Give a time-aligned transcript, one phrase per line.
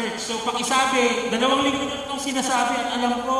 [0.00, 0.18] church.
[0.18, 3.38] So pakisabi, dalawang linggo na itong sinasabi at alam ko,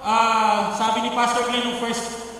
[0.00, 2.32] ah, sabi ni Pastor Glenn nung first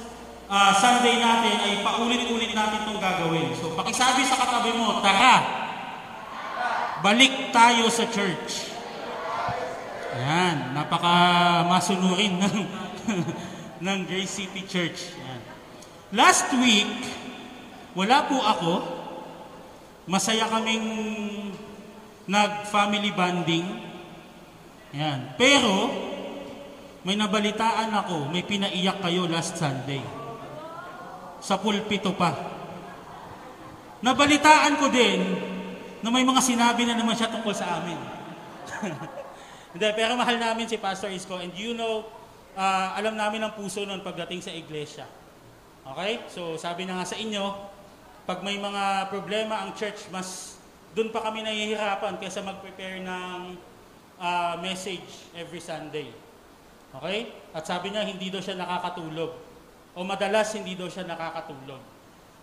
[0.48, 3.53] ah, Sunday natin ay paulit-ulit natin itong gagawin.
[3.61, 5.45] So pakisabi sa katabi mo, tara,
[7.04, 8.73] balik tayo sa church.
[10.12, 12.57] Ayan, napaka masunurin ng,
[13.84, 15.12] ng Grace City Church.
[15.17, 15.40] Ayan.
[16.12, 16.93] Last week,
[17.96, 18.75] wala po ako.
[20.04, 20.84] Masaya kaming
[22.29, 23.67] nag-family bonding.
[24.93, 25.35] Ayan.
[25.40, 25.90] Pero,
[27.03, 30.03] may nabalitaan ako, may pinaiyak kayo last Sunday.
[31.43, 32.31] Sa pulpito pa.
[34.03, 35.20] Nabalitaan ko din
[36.03, 37.98] na may mga sinabi na naman siya tungkol sa amin.
[39.98, 42.06] Pero mahal namin si Pastor Isko and you know,
[42.59, 45.06] ah, alam namin ang puso nun pagdating sa iglesia.
[45.83, 46.23] Okay?
[46.31, 47.70] So, sabi na nga sa inyo,
[48.23, 50.59] pag may mga problema ang church, mas
[50.93, 53.57] doon pa kami nahihirapan kaysa mag-prepare ng
[54.21, 56.12] ah, message every Sunday.
[56.93, 57.33] Okay?
[57.57, 59.33] At sabi niya, hindi daw siya nakakatulog.
[59.97, 61.81] O madalas, hindi daw siya nakakatulog.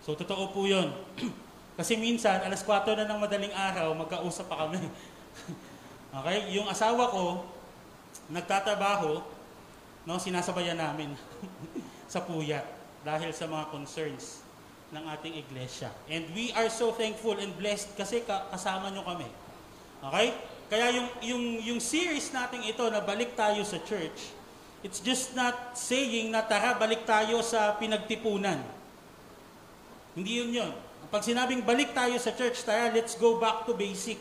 [0.02, 0.90] So, totoo po yun.
[1.78, 4.82] Kasi minsan, alas 4 na ng madaling araw, magkausap pa kami.
[6.18, 6.50] okay?
[6.58, 7.46] Yung asawa ko,
[8.34, 9.22] nagtatrabaho,
[10.02, 11.14] no, sinasabayan namin
[12.12, 12.66] sa puyat
[13.06, 14.42] dahil sa mga concerns
[14.90, 15.90] ng ating iglesia.
[16.10, 19.28] And we are so thankful and blessed kasi ka- kasama nyo kami.
[20.02, 20.28] Okay?
[20.70, 24.34] Kaya yung, yung, yung series natin ito na balik tayo sa church,
[24.82, 28.58] it's just not saying na tara balik tayo sa pinagtipunan.
[30.14, 30.72] Hindi yun yun.
[31.10, 34.18] Pag sinabing balik tayo sa church, tara let's go back to basic.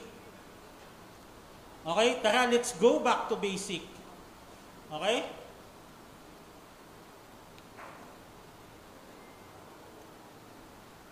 [1.85, 2.21] Okay?
[2.21, 3.81] Tara let's go back to basic.
[4.89, 5.38] Okay?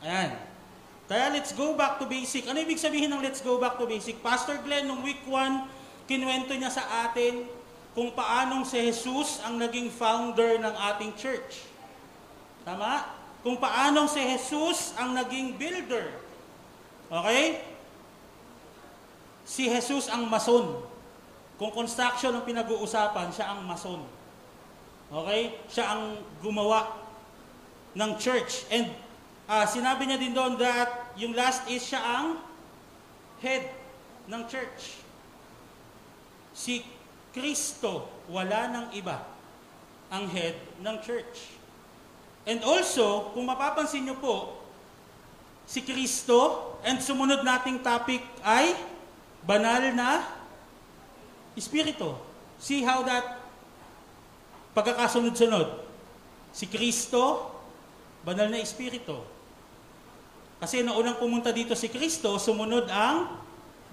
[0.01, 0.37] Ayan.
[1.07, 2.43] Kaya let's go back to basic.
[2.51, 4.19] Ano ibig sabihin ng let's go back to basic?
[4.19, 5.63] Pastor Glenn, nung week 1,
[6.03, 7.47] kinuwento niya sa atin
[7.95, 11.63] kung paanong si Jesus ang naging founder ng ating church.
[12.67, 13.07] Tama?
[13.39, 16.11] Kung paanong si Jesus ang naging builder.
[17.07, 17.63] Okay?
[19.47, 20.83] Si Jesus ang mason.
[21.55, 24.03] Kung construction ang pinag-uusapan, siya ang mason.
[25.07, 25.55] Okay?
[25.71, 26.99] Siya ang gumawa
[27.95, 28.67] ng church.
[28.69, 28.91] And
[29.47, 32.27] ah, sinabi niya din doon that yung last is siya ang
[33.39, 33.71] head
[34.27, 34.99] ng church.
[36.51, 36.83] Si
[37.31, 39.23] Kristo, wala ng iba
[40.11, 41.55] ang head ng church.
[42.47, 44.55] And also, kung mapapansin niyo po,
[45.67, 48.71] si Kristo, and sumunod nating topic ay
[49.43, 50.23] banal na
[51.59, 52.15] Espiritu.
[52.55, 53.43] See how that
[54.71, 55.83] pagkakasunod-sunod.
[56.55, 57.51] Si Kristo,
[58.23, 59.36] banal na Espiritu.
[60.57, 63.29] Kasi naunang pumunta dito si Kristo, sumunod ang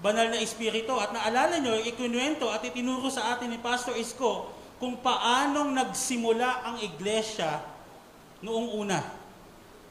[0.01, 0.97] banal na Espiritu.
[0.97, 4.49] At naalala nyo, ikinuwento at itinuro sa atin ni Pastor Isko
[4.81, 7.63] kung paanong nagsimula ang iglesia
[8.43, 8.99] noong una.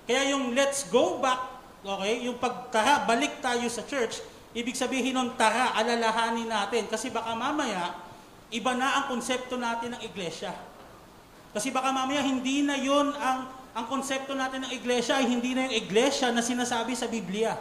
[0.04, 1.40] Kaya yung let's go back,
[1.80, 4.20] okay, yung pagtara, balik tayo sa church,
[4.52, 6.84] ibig sabihin nun, tara, alalahanin natin.
[6.86, 7.96] Kasi baka mamaya,
[8.52, 10.52] iba na ang konsepto natin ng iglesia.
[11.56, 15.66] Kasi baka mamaya, hindi na yon ang, ang konsepto natin ng iglesia, ay hindi na
[15.66, 17.58] yung iglesia na sinasabi sa Biblia.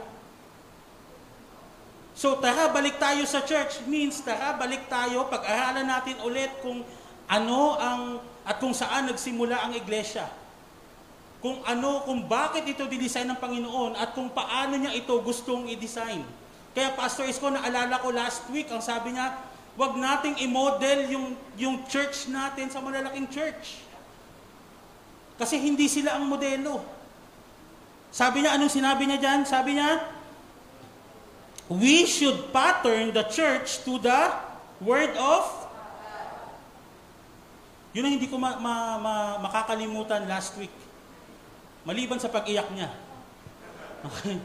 [2.13, 6.85] So tara, balik tayo sa church means tara, balik tayo, pag-aralan natin ulit kung
[7.25, 8.01] ano ang,
[8.45, 10.29] at kung saan nagsimula ang iglesia
[11.43, 16.23] kung ano, kung bakit ito didesign ng Panginoon at kung paano niya ito gustong i-design.
[16.71, 19.43] Kaya Pastor Isko, naalala ko last week, ang sabi niya,
[19.75, 23.82] wag nating i-model yung, yung church natin sa malalaking church.
[25.37, 26.83] Kasi hindi sila ang modelo.
[28.13, 29.41] Sabi niya, anong sinabi niya dyan?
[29.43, 30.01] Sabi niya,
[31.69, 34.21] we should pattern the church to the
[34.83, 35.63] word of
[37.93, 40.73] yun ang hindi ko ma- ma- ma- makakalimutan last week.
[41.85, 42.89] Maliban sa pag-iyak niya.
[44.01, 44.41] Okay?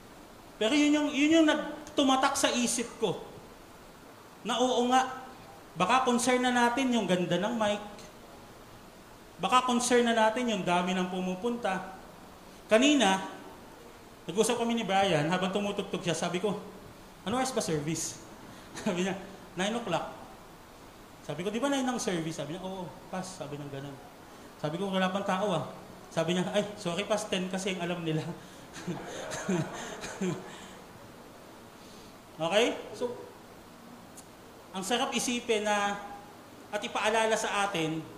[0.62, 3.18] Pero yun yung, yun yung nagtumatak sa isip ko.
[4.46, 5.18] Na oo nga,
[5.74, 7.82] baka concern na natin yung ganda ng mic.
[9.42, 11.98] Baka concern na natin yung dami ng pumupunta.
[12.70, 13.26] Kanina,
[14.30, 16.54] nag-usap kami ni Brian, habang tumutugtog siya, sabi ko,
[17.26, 18.22] ano oras ba service?
[18.86, 19.18] sabi niya,
[19.58, 20.14] 9 o'clock.
[21.26, 22.38] Sabi ko, di ba 9 ang service?
[22.38, 23.42] Sabi niya, oo, pass.
[23.42, 23.94] Sabi ng ganun.
[24.62, 25.66] Sabi ko, wala pang tao ah.
[26.14, 28.22] Sabi niya, ay, sorry pas 10 kasi ang alam nila.
[32.46, 32.78] okay?
[32.94, 33.10] So,
[34.70, 35.98] ang sarap isipin na
[36.72, 38.11] at ipaalala sa atin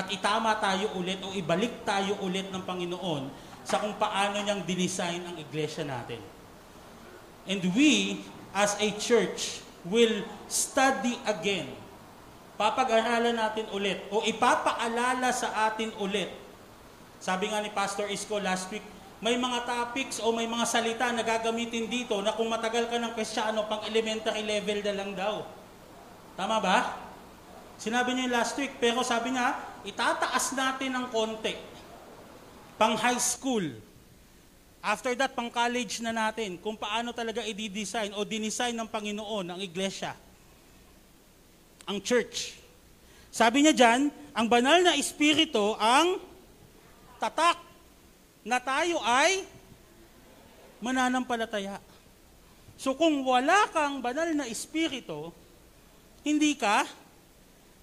[0.00, 3.28] at itama tayo ulit o ibalik tayo ulit ng Panginoon
[3.60, 6.16] sa kung paano niyang dinesign ang iglesia natin.
[7.44, 8.24] And we,
[8.56, 11.68] as a church, will study again.
[12.56, 16.32] Papag-aralan natin ulit o ipapaalala sa atin ulit.
[17.20, 18.84] Sabi nga ni Pastor Isko last week,
[19.20, 23.12] may mga topics o may mga salita na gagamitin dito na kung matagal ka ng
[23.12, 25.44] Kristiyano, pang elementary level na lang daw.
[26.40, 27.09] Tama ba?
[27.80, 29.56] Sinabi niya last week, pero sabi niya,
[29.88, 31.56] itataas natin ng konti.
[32.76, 33.64] Pang high school.
[34.84, 39.60] After that, pang college na natin, kung paano talaga i-design o dinesign ng Panginoon ang
[39.64, 40.12] iglesia.
[41.88, 42.60] Ang church.
[43.32, 46.20] Sabi niya dyan, ang banal na espiritu ang
[47.16, 47.56] tatak
[48.44, 49.48] na tayo ay
[50.84, 51.80] mananampalataya.
[52.76, 55.32] So kung wala kang banal na espiritu,
[56.24, 56.84] hindi ka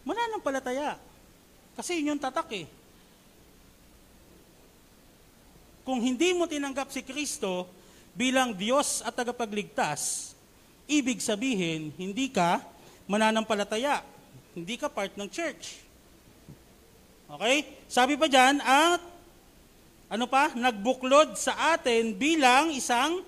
[0.07, 0.95] mananampalataya.
[1.75, 2.65] Kasi yun yung tatak eh.
[5.83, 7.67] Kung hindi mo tinanggap si Kristo
[8.15, 10.31] bilang Diyos at tagapagligtas,
[10.87, 12.63] ibig sabihin, hindi ka
[13.05, 14.03] mananampalataya.
[14.55, 15.83] Hindi ka part ng church.
[17.27, 17.67] Okay?
[17.91, 19.03] Sabi pa dyan, at
[20.07, 20.55] ano pa?
[20.55, 23.21] Nagbuklod sa atin bilang isang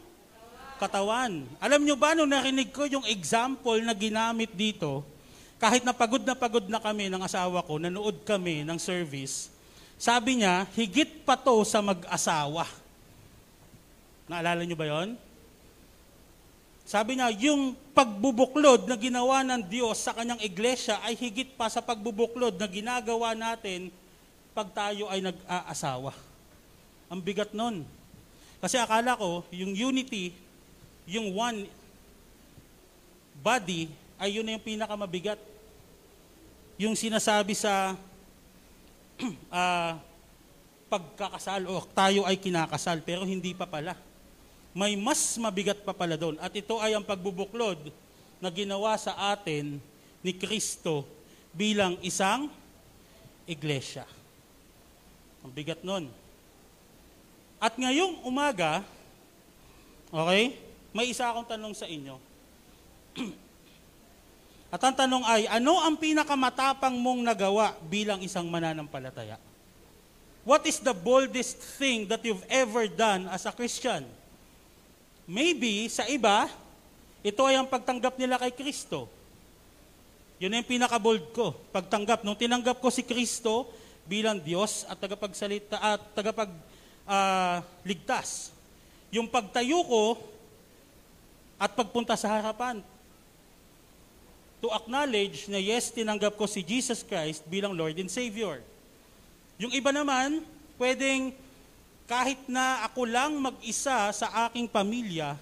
[0.80, 1.44] katawan.
[1.60, 5.04] Alam nyo ba, nung narinig ko yung example na ginamit dito,
[5.60, 9.52] kahit na pagod na pagod na kami ng asawa ko, nanood kami ng service,
[10.00, 12.64] sabi niya, higit pa to sa mag-asawa.
[14.32, 15.20] Naalala nyo ba yon?
[16.88, 21.84] Sabi niya, yung pagbubuklod na ginawa ng Diyos sa kanyang iglesia ay higit pa sa
[21.84, 23.92] pagbubuklod na ginagawa natin
[24.56, 26.16] pag tayo ay nag-aasawa.
[27.12, 27.84] Ang bigat nun.
[28.64, 30.32] Kasi akala ko, yung unity,
[31.04, 31.68] yung one
[33.44, 35.40] body, ay yun na yung pinakamabigat.
[36.76, 37.96] Yung sinasabi sa
[39.48, 39.94] uh,
[40.92, 43.96] pagkakasal o tayo ay kinakasal, pero hindi pa pala.
[44.76, 46.36] May mas mabigat pa pala doon.
[46.44, 47.90] At ito ay ang pagbubuklod
[48.44, 49.80] na ginawa sa atin
[50.20, 51.08] ni Kristo
[51.56, 52.52] bilang isang
[53.48, 54.04] iglesia.
[55.42, 56.12] Ang bigat nun.
[57.60, 58.84] At ngayong umaga,
[60.12, 60.60] okay,
[60.96, 62.16] may isa akong tanong sa inyo.
[64.70, 69.42] At ang tanong ay, ano ang pinakamatapang mong nagawa bilang isang mananampalataya?
[70.46, 74.06] What is the boldest thing that you've ever done as a Christian?
[75.26, 76.50] Maybe sa iba,
[77.26, 79.10] ito ay ang pagtanggap nila kay Kristo.
[80.38, 82.22] Yun yung pinaka-bold ko, pagtanggap.
[82.24, 83.74] Nung tinanggap ko si Kristo
[84.06, 86.50] bilang Diyos at tagapagsalita at tagapag
[87.10, 88.54] uh, ligtas.
[89.10, 90.04] Yung pagtayo ko
[91.58, 92.80] at pagpunta sa harapan
[94.60, 98.60] to acknowledge na yes, tinanggap ko si Jesus Christ bilang Lord and Savior.
[99.60, 100.44] Yung iba naman,
[100.76, 101.36] pwedeng
[102.08, 105.40] kahit na ako lang mag-isa sa aking pamilya,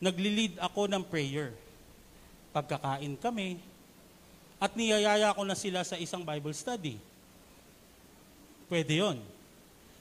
[0.00, 1.54] nagli-lead ako ng prayer.
[2.50, 3.62] Pagkakain kami,
[4.60, 7.00] at niyayaya ko na sila sa isang Bible study.
[8.68, 9.16] Pwede yon.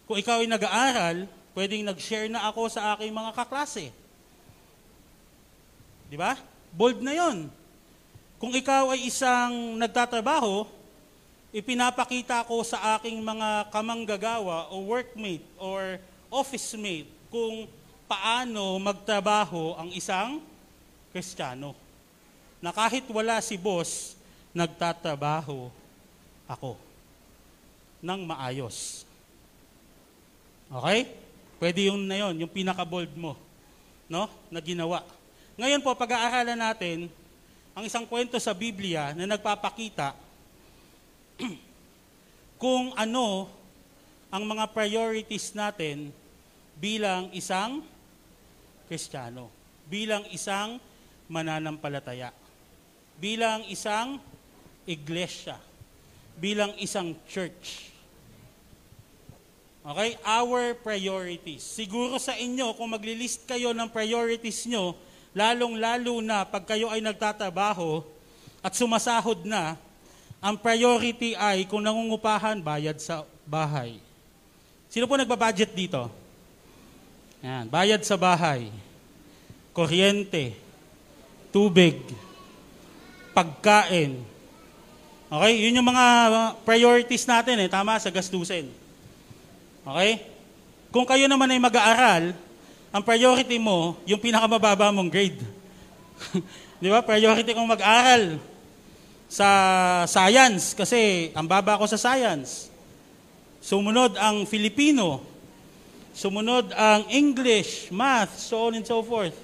[0.03, 1.17] Kung ikaw ay nag-aaral,
[1.55, 3.93] pwedeng nag-share na ako sa aking mga kaklase.
[6.11, 6.35] Di ba?
[6.75, 7.47] Bold na yon.
[8.39, 10.63] Kung ikaw ay isang nagtatrabaho,
[11.51, 15.99] ipinapakita ko sa aking mga kamanggagawa o workmate or
[16.31, 17.67] office mate kung
[18.07, 20.39] paano magtrabaho ang isang
[21.11, 21.75] Kristiyano.
[22.63, 24.15] Na kahit wala si boss,
[24.55, 25.67] nagtatrabaho
[26.47, 26.79] ako
[27.99, 29.03] ng maayos.
[30.71, 31.11] Okay?
[31.59, 33.35] Pwede yung na yun, yung pinaka-bold mo,
[34.07, 34.31] no?
[34.47, 35.03] Na ginawa.
[35.59, 37.11] Ngayon po, pag-aaralan natin
[37.79, 40.11] ang isang kwento sa Biblia na nagpapakita
[42.59, 43.47] kung ano
[44.27, 46.11] ang mga priorities natin
[46.75, 47.79] bilang isang
[48.91, 49.47] Kristiyano,
[49.87, 50.75] bilang isang
[51.31, 52.35] mananampalataya,
[53.15, 54.19] bilang isang
[54.83, 55.55] iglesia,
[56.35, 57.95] bilang isang church.
[59.87, 60.19] Okay?
[60.27, 61.63] Our priorities.
[61.63, 64.99] Siguro sa inyo, kung maglilist kayo ng priorities nyo,
[65.39, 68.03] lalong-lalo na pag kayo ay nagtatrabaho
[68.59, 69.79] at sumasahod na,
[70.43, 73.99] ang priority ay kung nangungupahan, bayad sa bahay.
[74.91, 76.11] Sino po nagbabudget dito?
[77.39, 78.67] Yan, bayad sa bahay,
[79.71, 80.55] kuryente,
[81.55, 81.95] tubig,
[83.31, 84.19] pagkain.
[85.29, 86.05] Okay, yun yung mga
[86.67, 88.67] priorities natin eh, tama sa gastusin.
[89.87, 90.19] Okay?
[90.89, 92.35] Kung kayo naman ay mag-aaral,
[92.89, 95.37] ang priority mo, yung pinakamababa mong grade.
[96.81, 97.05] Di ba?
[97.05, 98.41] Priority kong mag-aral
[99.29, 99.49] sa
[100.09, 102.73] science kasi ang baba ko sa science.
[103.61, 105.21] Sumunod ang Filipino.
[106.17, 109.37] Sumunod ang English, math, so on and so forth.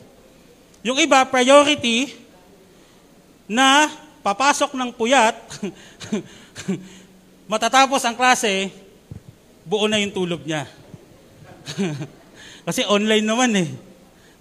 [0.82, 2.18] Yung iba, priority,
[3.46, 3.94] na
[4.26, 5.38] papasok ng puyat,
[7.52, 8.74] matatapos ang klase,
[9.62, 10.66] buo na yung tulog niya.
[12.66, 13.70] Kasi online naman eh.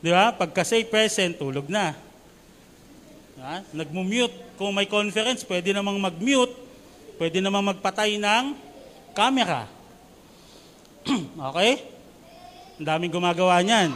[0.00, 0.32] Di ba?
[0.32, 1.92] Pagka say present, tulog na.
[3.44, 3.60] Ha?
[3.76, 4.56] Nagmumute.
[4.56, 6.56] Kung may conference, pwede namang mag-mute.
[7.20, 8.56] Pwede namang magpatay ng
[9.12, 9.68] camera.
[11.52, 11.84] okay?
[12.80, 13.92] Ang daming gumagawa niyan.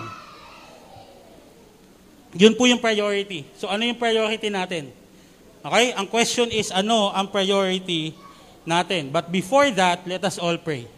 [2.37, 3.49] Yun po yung priority.
[3.57, 4.93] So ano yung priority natin?
[5.65, 5.97] Okay?
[5.97, 8.13] Ang question is ano ang priority
[8.69, 9.09] natin?
[9.09, 10.98] But before that, let us all pray.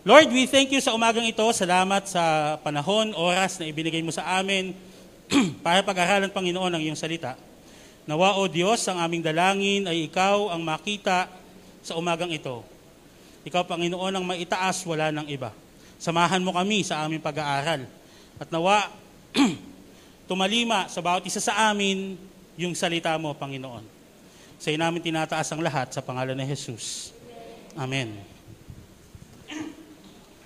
[0.00, 1.44] Lord, we thank you sa umagang ito.
[1.52, 4.72] Salamat sa panahon, oras na ibinigay mo sa amin
[5.64, 7.36] para pag-aralan, Panginoon, ang iyong salita.
[8.08, 11.28] Nawa, O Diyos, ang aming dalangin ay ikaw ang makita
[11.84, 12.64] sa umagang ito.
[13.44, 15.52] Ikaw, Panginoon, ang maitaas, wala ng iba.
[16.00, 17.84] Samahan mo kami sa aming pag-aaral.
[18.40, 18.88] At nawa,
[20.32, 22.16] tumalima sa bawat isa sa amin
[22.56, 23.84] yung salita mo, Panginoon.
[24.64, 27.12] Sa iyo namin tinataas ang lahat sa pangalan ni Jesus.
[27.76, 28.29] Amen.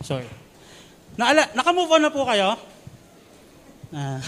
[0.04, 0.28] Sorry.
[1.16, 2.60] Naala, naka-move on na po kayo?
[3.88, 4.20] Ah,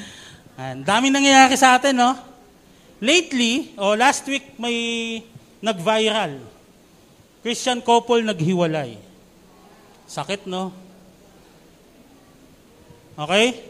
[0.72, 2.16] ang daming nangyayari sa atin, no?
[2.96, 5.20] Lately, o oh, last week, may
[5.60, 6.40] nag-viral.
[7.44, 8.96] Christian couple naghiwalay.
[10.08, 10.72] Sakit, no?
[13.20, 13.68] Okay?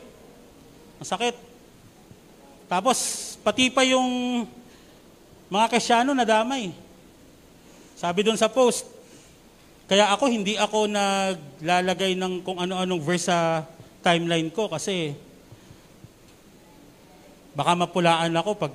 [1.02, 1.34] Masakit.
[2.70, 2.98] Tapos,
[3.42, 4.46] pati pa yung
[5.50, 6.70] mga Krisyano nadamay.
[7.98, 8.97] Sabi doon sa post,
[9.88, 13.64] kaya ako, hindi ako naglalagay ng kung ano-anong verse sa
[14.04, 15.16] timeline ko kasi
[17.56, 18.74] baka mapulaan ako pag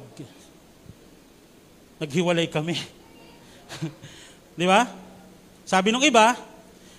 [2.02, 2.76] naghiwalay kami.
[4.60, 4.90] Di ba?
[5.64, 6.34] Sabi nung iba,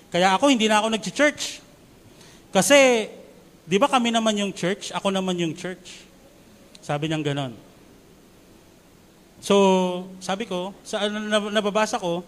[0.09, 1.59] kaya ako hindi na ako nag-church.
[2.55, 3.11] Kasi,
[3.67, 4.95] di ba kami naman yung church?
[4.95, 6.07] Ako naman yung church.
[6.79, 7.53] Sabi niyang ganon.
[9.43, 9.55] So,
[10.23, 11.03] sabi ko, sa
[11.51, 12.23] nababasa ko,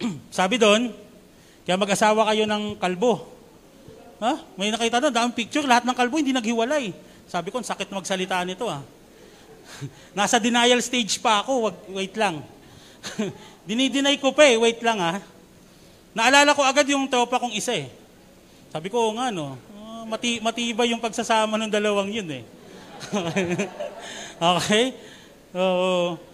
[0.38, 0.92] Sabi doon,
[1.64, 3.28] kaya mag-asawa kayo ng kalbo.
[4.20, 4.36] Ha?
[4.56, 6.92] May nakita doon, daang picture, lahat ng kalbo hindi naghiwalay.
[7.30, 8.82] Sabi ko, sakit magsalita nito ah.
[10.18, 12.42] Nasa denial stage pa ako, wag, wait lang.
[13.68, 15.22] Dinideny ko pa eh, wait lang ah.
[16.10, 17.86] Naalala ko agad yung tropa kong isa eh.
[18.70, 22.42] Sabi ko, nga no, uh, mati, matibay yung pagsasama ng dalawang yun eh.
[24.58, 24.94] okay?
[25.54, 26.18] Oo.
[26.18, 26.29] Uh,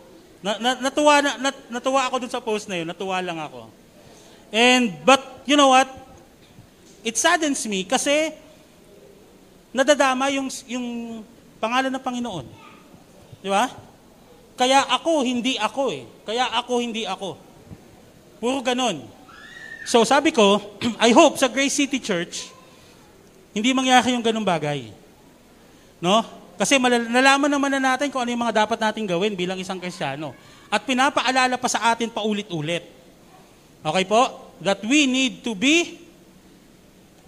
[0.47, 2.87] na, na, natuwa, na, nat, natuwa ako dun sa post na yun.
[2.87, 3.67] Natuwa lang ako.
[4.55, 5.91] And, but, you know what?
[7.03, 8.31] It saddens me kasi
[9.75, 10.87] nadadama yung, yung
[11.59, 12.47] pangalan ng Panginoon.
[13.43, 13.67] Di ba?
[14.55, 16.07] Kaya ako, hindi ako eh.
[16.23, 17.35] Kaya ako, hindi ako.
[18.39, 19.03] Puro ganon.
[19.83, 20.63] So sabi ko,
[21.03, 22.55] I hope sa Grace City Church,
[23.51, 24.95] hindi mangyari yung ganong bagay.
[25.99, 26.23] No?
[26.57, 30.33] Kasi nalaman naman na natin kung ano yung mga dapat nating gawin bilang isang Kristiyano.
[30.73, 32.89] At pinapaalala pa sa atin paulit-ulit.
[33.85, 34.49] Okay po?
[34.65, 36.01] That we need to be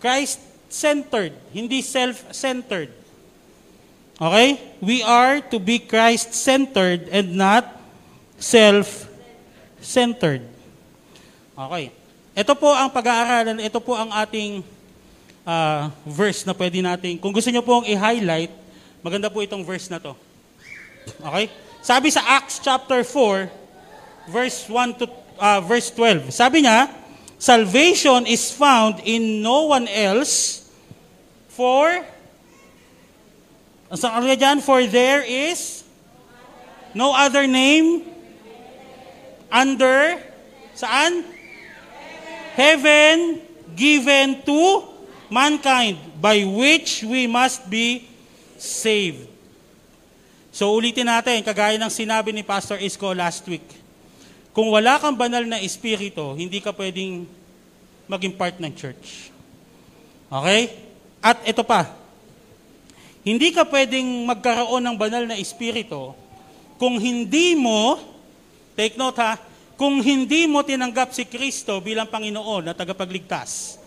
[0.00, 2.88] Christ-centered, hindi self-centered.
[4.18, 4.48] Okay?
[4.80, 7.68] We are to be Christ-centered and not
[8.40, 10.42] self-centered.
[11.58, 11.90] Okay.
[12.38, 14.62] Ito po ang pag-aaralan, ito po ang ating
[15.42, 18.54] uh, verse na pwede natin, kung gusto nyo pong i-highlight,
[19.02, 20.12] Maganda po itong verse na to.
[21.22, 21.46] Okay?
[21.80, 23.48] Sabi sa Acts chapter 4,
[24.28, 25.06] verse 1 to
[25.38, 26.34] uh, verse 12.
[26.34, 26.90] Sabi niya,
[27.38, 30.66] salvation is found in no one else
[31.48, 31.86] for
[33.88, 35.80] ang sa dyan, for there is
[36.92, 38.04] no other name
[39.48, 40.20] under
[40.76, 41.24] saan?
[42.52, 43.40] Heaven
[43.72, 44.82] given to
[45.30, 48.07] mankind by which we must be
[48.60, 49.30] saved.
[50.50, 53.64] So ulitin natin, kagaya ng sinabi ni Pastor Isko last week.
[54.50, 57.24] Kung wala kang banal na espiritu, hindi ka pwedeng
[58.10, 59.30] maging part ng church.
[60.26, 60.74] Okay?
[61.22, 61.94] At ito pa,
[63.22, 66.16] hindi ka pwedeng magkaroon ng banal na espiritu
[66.78, 67.98] kung hindi mo,
[68.78, 69.34] take note ha,
[69.74, 73.78] kung hindi mo tinanggap si Kristo bilang Panginoon na tagapagligtas.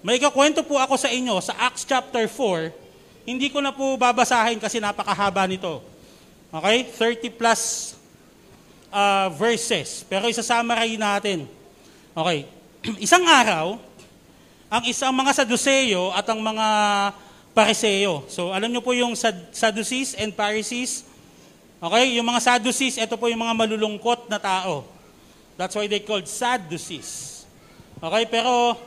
[0.00, 2.89] May kakwento po ako sa inyo sa Acts chapter 4,
[3.30, 5.78] hindi ko na po babasahin kasi napakahaba nito.
[6.50, 6.90] Okay?
[7.22, 7.94] 30 plus
[8.90, 10.02] uh, verses.
[10.10, 11.46] Pero isa-summary natin.
[12.10, 12.50] Okay.
[13.06, 13.78] Isang araw,
[14.70, 16.66] ang isang mga Saduseo at ang mga
[17.50, 18.22] Pariseo.
[18.30, 19.18] So, alam niyo po yung
[19.50, 21.02] Sadducees and Pharisees.
[21.82, 22.14] Okay?
[22.14, 24.86] Yung mga Sadducees, ito po yung mga malulungkot na tao.
[25.58, 27.42] That's why they called Sadducees.
[27.98, 28.30] Okay?
[28.30, 28.78] Pero,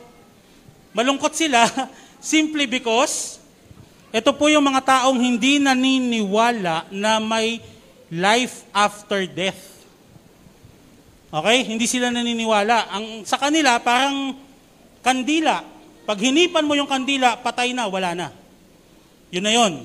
[0.96, 1.68] malungkot sila
[2.24, 3.43] simply because
[4.14, 7.58] Ito po yung mga taong hindi naniniwala na may
[8.14, 9.58] life after death.
[11.34, 11.66] Okay?
[11.66, 12.94] Hindi sila naniniwala.
[12.94, 14.38] Ang sa kanila parang
[15.02, 15.66] kandila.
[16.06, 18.30] Pag hinipan mo yung kandila, patay na, wala na.
[19.34, 19.82] Yun na yun.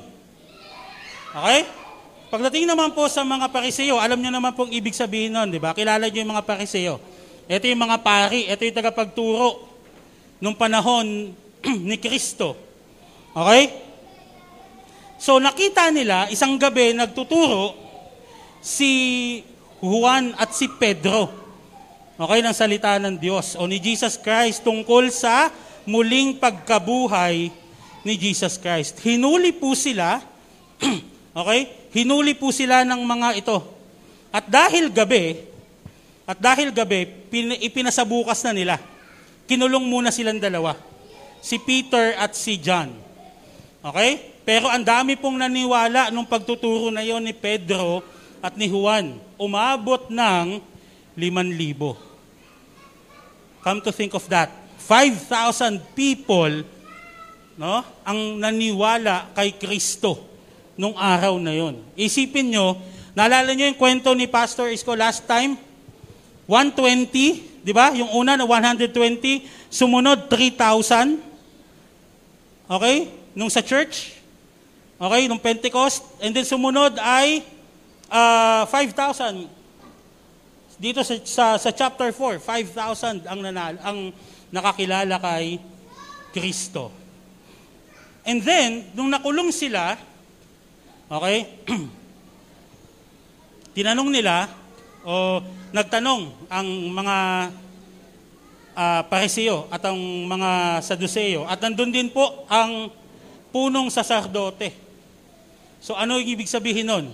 [1.34, 1.66] Okay?
[2.30, 5.74] Pagdating naman po sa mga pariseo, alam niyo naman pong ibig sabihin nun, di ba?
[5.74, 7.02] Kilala niyo yung mga pariseo.
[7.50, 9.66] Ito yung mga pari, ito yung tagapagturo
[10.38, 11.34] nung panahon
[11.90, 12.54] ni Kristo.
[13.34, 13.89] Okay?
[15.20, 17.76] So nakita nila, isang gabi nagtuturo
[18.64, 18.92] si
[19.84, 21.28] Juan at si Pedro.
[22.20, 25.52] Okay, ng salita ng Diyos o ni Jesus Christ tungkol sa
[25.88, 27.52] muling pagkabuhay
[28.04, 29.00] ni Jesus Christ.
[29.04, 30.24] Hinuli po sila,
[31.40, 33.60] okay, hinuli po sila ng mga ito.
[34.32, 35.36] At dahil gabi,
[36.30, 38.76] at dahil gabi, pin, ipinasabukas na nila.
[39.50, 40.78] Kinulong muna silang dalawa.
[41.42, 42.94] Si Peter at si John.
[43.82, 44.39] Okay?
[44.50, 48.02] Pero ang dami pong naniwala nung pagtuturo na yon ni Pedro
[48.42, 49.22] at ni Juan.
[49.38, 50.58] Umabot ng
[51.14, 51.78] 5,000.
[53.62, 54.50] Come to think of that.
[54.90, 56.66] 5,000 people
[57.62, 60.18] no, ang naniwala kay Kristo
[60.74, 61.86] nung araw na yon.
[61.94, 62.74] Isipin nyo,
[63.14, 65.62] naalala nyo yung kwento ni Pastor Isko last time?
[66.50, 67.94] 120, di ba?
[67.94, 71.22] Yung una na 120, sumunod 3,000.
[72.66, 73.14] Okay?
[73.38, 74.19] Nung sa church,
[75.00, 76.04] Okay, nung Pentecost.
[76.20, 77.48] And then sumunod ay
[78.12, 79.48] uh, ah, 5,000.
[80.76, 84.12] Dito sa, sa, sa chapter 4, 5,000 ang, nanal, ang
[84.52, 85.56] nakakilala kay
[86.36, 86.92] Kristo.
[88.28, 89.96] And then, nung nakulong sila,
[91.08, 91.48] okay,
[93.76, 94.52] tinanong nila,
[95.08, 95.40] o
[95.72, 97.18] nagtanong ang mga
[98.76, 101.48] uh, pariseo at ang mga saduseo.
[101.48, 102.92] At nandun din po ang
[103.52, 104.89] punong saserdote.
[105.80, 107.12] So ano yung ibig sabihin nun?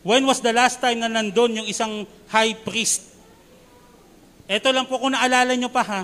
[0.00, 3.12] When was the last time na nandun yung isang high priest?
[4.48, 6.02] Ito lang po kung naalala nyo pa ha.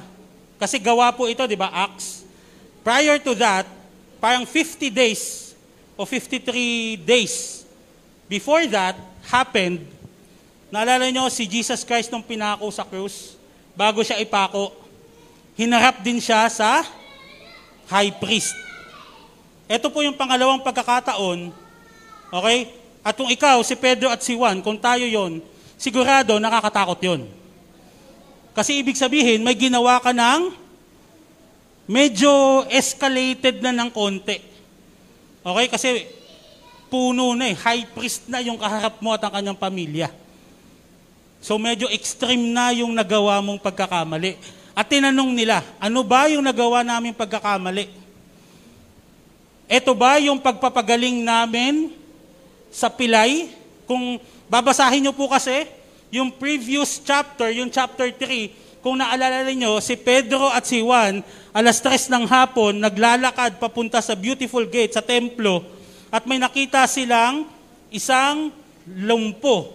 [0.60, 2.24] Kasi gawa po ito, di ba, Acts.
[2.84, 3.64] Prior to that,
[4.20, 5.52] parang 50 days
[5.96, 7.64] o 53 days
[8.28, 8.94] before that
[9.26, 9.82] happened,
[10.70, 13.34] naalala nyo si Jesus Christ nung pinako sa krus,
[13.74, 14.70] bago siya ipako,
[15.56, 16.84] hinarap din siya sa
[17.88, 18.54] high priest.
[19.66, 21.65] Ito po yung pangalawang pagkakataon
[22.42, 22.58] Okay?
[23.06, 25.38] At kung ikaw, si Pedro at si Juan, kung tayo yon,
[25.78, 27.22] sigurado nakakatakot yon.
[28.56, 30.50] Kasi ibig sabihin, may ginawa ka ng
[31.86, 34.42] medyo escalated na ng konti.
[35.46, 35.66] Okay?
[35.70, 35.88] Kasi
[36.90, 40.08] puno na eh, high priest na yung kaharap mo at ang kanyang pamilya.
[41.42, 44.34] So medyo extreme na yung nagawa mong pagkakamali.
[44.76, 47.88] At tinanong nila, ano ba yung nagawa namin pagkakamali?
[49.66, 51.90] Ito ba yung pagpapagaling namin
[52.70, 53.50] sa pilay.
[53.86, 54.18] Kung
[54.50, 55.66] babasahin nyo po kasi,
[56.10, 61.18] yung previous chapter, yung chapter 3, kung naalala niyo si Pedro at si Juan,
[61.50, 65.66] alas 3 ng hapon, naglalakad papunta sa beautiful gate, sa templo,
[66.14, 67.50] at may nakita silang
[67.90, 68.54] isang
[68.86, 69.74] lumpo.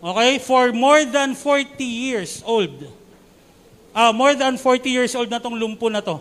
[0.00, 0.40] Okay?
[0.40, 2.88] For more than 40 years old.
[3.94, 6.16] Uh, more than 40 years old na tong lumpo na to.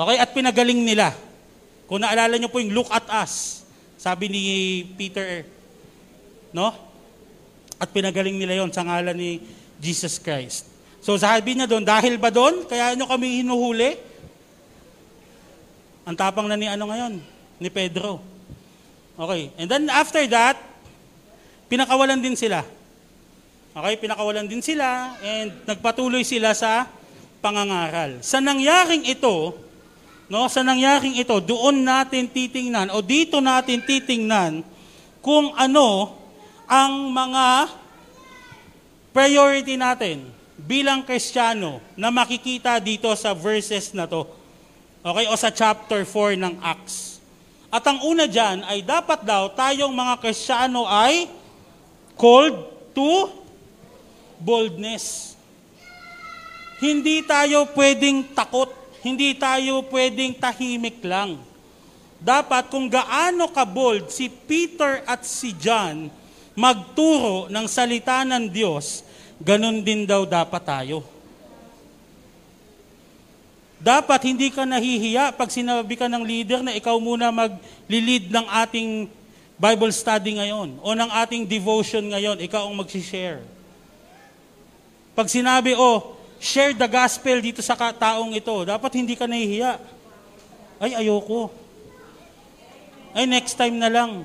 [0.00, 0.16] Okay?
[0.16, 1.12] At pinagaling nila.
[1.84, 3.64] Kung naalala niyo po yung look at us.
[3.98, 4.42] Sabi ni
[4.94, 5.42] Peter,
[6.54, 6.70] no?
[7.82, 9.42] At pinagaling nila yon sa ngalan ni
[9.82, 10.70] Jesus Christ.
[11.02, 13.98] So sabi niya doon, dahil ba doon, kaya nyo kami hinuhuli?
[16.06, 17.18] Ang tapang na ni ano ngayon?
[17.58, 18.22] Ni Pedro.
[19.18, 19.50] Okay.
[19.58, 20.58] And then after that,
[21.66, 22.62] pinakawalan din sila.
[23.74, 26.86] Okay, pinakawalan din sila and nagpatuloy sila sa
[27.38, 28.18] pangangaral.
[28.26, 29.54] Sa nangyaring ito,
[30.28, 34.60] No, sa nangyaring ito, doon natin titingnan o dito natin titingnan
[35.24, 36.20] kung ano
[36.68, 37.72] ang mga
[39.16, 40.28] priority natin
[40.60, 44.28] bilang Kristiyano na makikita dito sa verses na to.
[45.00, 47.24] Okay, o sa chapter 4 ng Acts.
[47.72, 51.24] At ang una dyan ay dapat daw tayong mga Kristiyano ay
[52.20, 53.32] called to
[54.36, 55.36] boldness.
[56.84, 58.77] Hindi tayo pwedeng takot
[59.08, 61.40] hindi tayo pwedeng tahimik lang.
[62.18, 66.10] Dapat kung gaano ka-bold si Peter at si John
[66.58, 69.06] magturo ng salita ng Diyos,
[69.38, 71.06] ganun din daw dapat tayo.
[73.78, 79.06] Dapat hindi ka nahihiya pag sinabi ka ng leader na ikaw muna mag-lead ng ating
[79.54, 83.46] Bible study ngayon o ng ating devotion ngayon, ikaw ang mag-share.
[85.14, 88.54] Pag sinabi, oh, share the gospel dito sa taong ito.
[88.64, 89.78] Dapat hindi ka nahihiya.
[90.78, 91.50] Ay, ayoko.
[93.14, 94.22] Ay, next time na lang.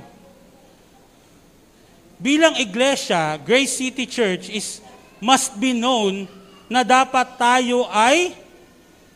[2.21, 4.79] Bilang iglesia, Grace City Church is
[5.19, 6.29] must be known
[6.71, 8.37] na dapat tayo ay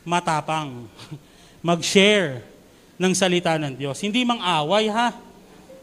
[0.03, 0.89] matapang.
[1.67, 2.43] Mag-share
[2.97, 4.01] ng salita ng Diyos.
[4.01, 5.13] Hindi mang away ha.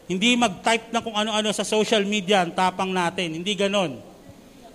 [0.05, 3.41] Hindi mag-type na kung ano-ano sa social media ang tapang natin.
[3.41, 3.97] Hindi ganon.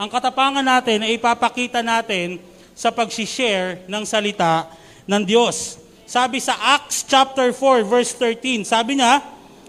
[0.00, 2.40] Ang katapangan natin ay ipapakita natin
[2.72, 4.72] sa pag-share ng salita
[5.04, 5.76] ng Diyos.
[6.08, 9.20] Sabi sa Acts chapter 4 verse 13, sabi niya,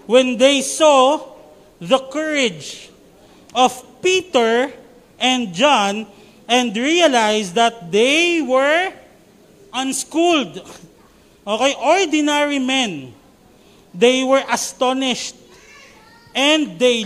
[0.07, 1.19] when they saw
[1.83, 2.87] the courage
[3.51, 4.71] of Peter
[5.19, 6.07] and John
[6.47, 8.95] and realized that they were
[9.75, 10.63] unschooled.
[11.43, 13.11] Okay, ordinary men.
[13.91, 15.35] They were astonished
[16.31, 17.03] and they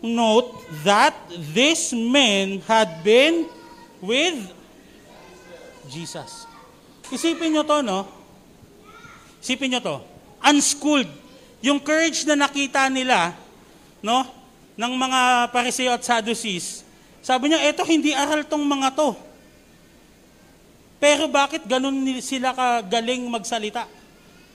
[0.00, 1.14] note that
[1.52, 3.48] these men had been
[4.00, 4.48] with
[5.88, 6.48] Jesus.
[7.12, 8.08] Isipin nyo to, no?
[9.40, 9.96] Isipin nyo to.
[10.40, 11.08] Unschooled.
[11.60, 13.36] Yung courage na nakita nila,
[14.00, 14.24] no?
[14.80, 15.20] Ng mga
[15.52, 16.88] pariseo at Sadducees,
[17.20, 19.12] sabi niya, eto hindi aral tong mga to.
[21.00, 23.84] Pero bakit ganun sila kagaling magsalita?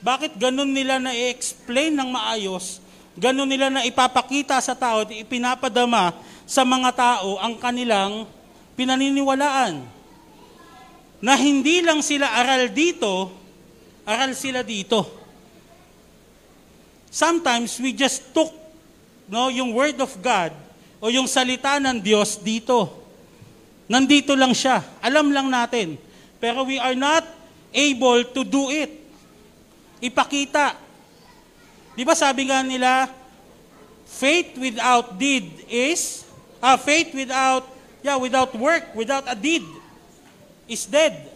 [0.01, 2.81] Bakit ganun nila na i-explain ng maayos?
[3.15, 6.11] Ganun nila na ipapakita sa tao at ipinapadama
[6.43, 8.27] sa mga tao ang kanilang
[8.75, 9.79] pinaniniwalaan?
[11.23, 13.31] Na hindi lang sila aral dito,
[14.03, 15.07] aral sila dito.
[17.07, 18.51] Sometimes we just took
[19.31, 20.51] no, yung word of God
[20.99, 22.91] o yung salita ng Diyos dito.
[23.87, 24.83] Nandito lang siya.
[24.99, 25.95] Alam lang natin.
[26.41, 27.23] Pero we are not
[27.71, 28.91] able to do it.
[30.01, 30.84] Ipakita.
[31.95, 33.07] Di ba sabi nga nila,
[34.03, 36.27] faith without deed is,
[36.59, 37.63] ah, faith without,
[38.03, 39.63] yeah, without work, without a deed,
[40.67, 41.31] is dead.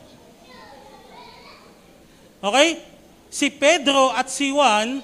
[2.44, 2.84] Okay?
[3.32, 5.00] Si Pedro at si Juan,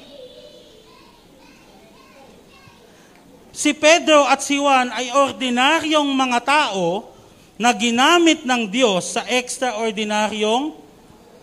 [3.55, 7.15] si Pedro at si Juan ay ordinaryong mga tao
[7.55, 10.75] na ginamit ng Diyos sa extraordinaryong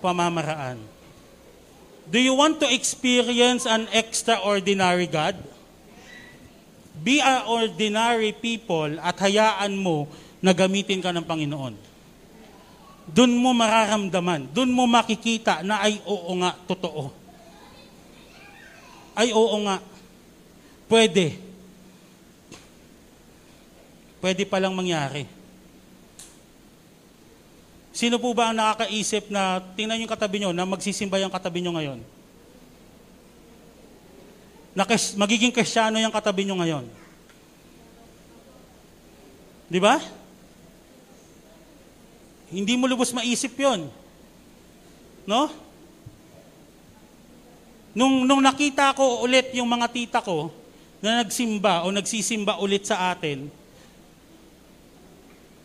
[0.05, 0.91] pamamaraan.
[2.12, 5.33] Do you want to experience an extraordinary God?
[7.01, 10.05] Be an ordinary people at hayaan mo
[10.44, 11.72] na gamitin ka ng Panginoon.
[13.09, 17.09] Doon mo mararamdaman, doon mo makikita na ay oo nga, totoo.
[19.16, 19.81] Ay oo nga,
[20.92, 21.40] pwede.
[24.20, 25.25] Pwede palang mangyari.
[27.92, 31.76] Sino po ba ang nakakaisip na, tingnan yung katabi nyo, na magsisimba yung katabi nyo
[31.76, 32.00] ngayon?
[34.72, 34.88] Na
[35.20, 36.85] magiging kristyano yung katabi nyo ngayon.
[39.68, 40.00] Di ba?
[42.48, 43.88] Hindi mo lubos maisip yon,
[45.22, 45.46] No?
[47.92, 50.48] Nung, nung nakita ko ulit yung mga tita ko
[51.05, 53.52] na nagsimba o nagsisimba ulit sa atin,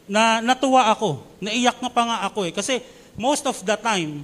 [0.08, 1.22] na natuwa ako.
[1.44, 2.54] Naiyak na pa nga ako eh.
[2.56, 2.80] Kasi
[3.20, 4.24] most of the time,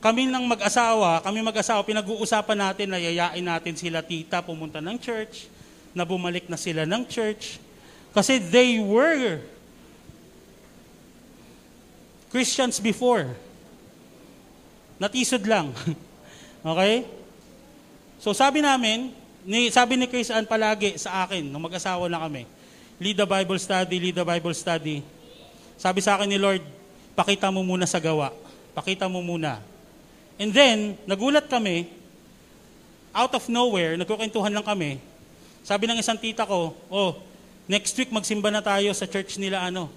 [0.00, 5.48] kami ng mag-asawa, kami mag-asawa, pinag-uusapan natin na yayain natin sila tita pumunta ng church,
[5.94, 7.56] na bumalik na sila ng church.
[8.12, 9.40] Kasi they were
[12.28, 13.30] Christians before.
[14.98, 15.70] Natisod lang.
[16.74, 17.06] okay?
[18.18, 19.14] So sabi namin,
[19.46, 22.48] ni, sabi ni Chris Ann palagi sa akin, nung mag-asawa na kami,
[23.00, 25.02] lead the Bible study, lead the Bible study.
[25.74, 26.62] Sabi sa akin ni Lord,
[27.18, 28.30] pakita mo muna sa gawa.
[28.74, 29.58] Pakita mo muna.
[30.38, 31.86] And then, nagulat kami,
[33.14, 34.98] out of nowhere, nagkukentuhan lang kami.
[35.62, 37.22] Sabi ng isang tita ko, oh,
[37.70, 39.88] next week magsimba na tayo sa church nila ano.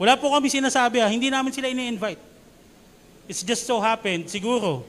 [0.00, 2.20] Wala po kami sinasabi ha, hindi namin sila ini-invite.
[3.30, 4.82] It's just so happened, siguro,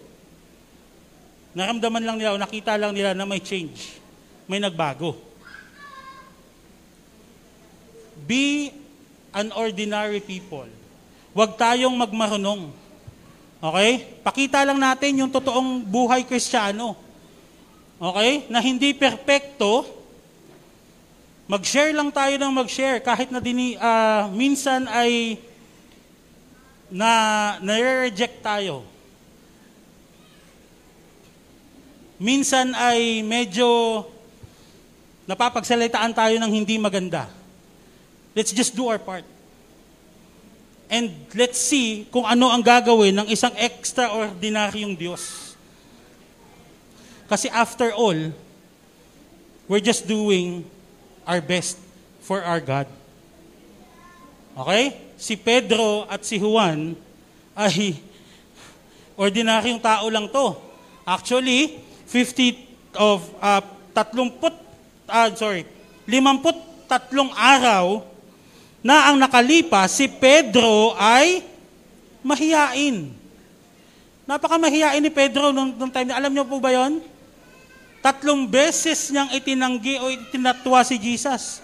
[1.54, 4.02] naramdaman lang nila o nakita lang nila na may change,
[4.50, 5.31] may nagbago.
[8.28, 8.74] Be
[9.32, 10.68] an ordinary people.
[11.32, 12.70] Huwag tayong magmarunong.
[13.62, 13.92] Okay?
[14.26, 16.98] Pakita lang natin yung totoong buhay kristyano.
[18.02, 18.50] Okay?
[18.52, 19.88] Na hindi perpekto.
[21.48, 25.40] Mag-share lang tayo ng mag-share kahit na dini, uh, minsan ay
[26.92, 27.12] na
[27.64, 28.84] nare-reject tayo.
[32.22, 34.04] Minsan ay medyo
[35.26, 37.41] napapagsalitaan tayo ng hindi maganda.
[38.36, 39.24] Let's just do our part.
[40.92, 45.56] And let's see kung ano ang gagawin ng isang extraordinaryong Diyos.
[47.32, 48.36] Kasi after all,
[49.72, 50.68] we're just doing
[51.24, 51.80] our best
[52.20, 52.92] for our God.
[54.52, 55.00] Okay?
[55.16, 57.00] Si Pedro at si Juan
[57.56, 57.96] ay
[59.22, 60.58] Ordinaryong tao lang to.
[61.06, 61.78] Actually,
[62.10, 63.62] 50 of uh,
[63.94, 64.34] 30
[65.06, 65.62] uh, sorry,
[66.10, 66.50] 53
[67.38, 68.02] araw
[68.82, 71.46] na ang nakalipas si Pedro ay
[72.26, 73.14] mahiyain.
[74.26, 76.14] Napakamahiyain ni Pedro nung, nung time.
[76.14, 77.02] Alam niyo po ba yon?
[78.02, 81.62] Tatlong beses niyang itinanggi o itinatwa si Jesus.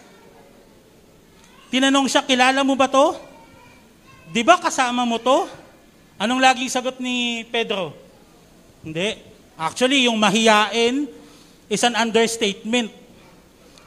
[1.73, 3.17] Tinanong siya, kilala mo ba to?
[4.29, 5.49] Di ba kasama mo to?
[6.21, 7.93] Anong laging sagot ni Pedro?
[8.85, 9.17] Hindi.
[9.57, 11.09] Actually, yung mahiyain
[11.65, 12.93] is an understatement.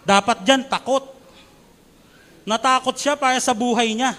[0.02, 1.19] Dapat dyan, takot.
[2.48, 4.16] Natakot siya para sa buhay niya.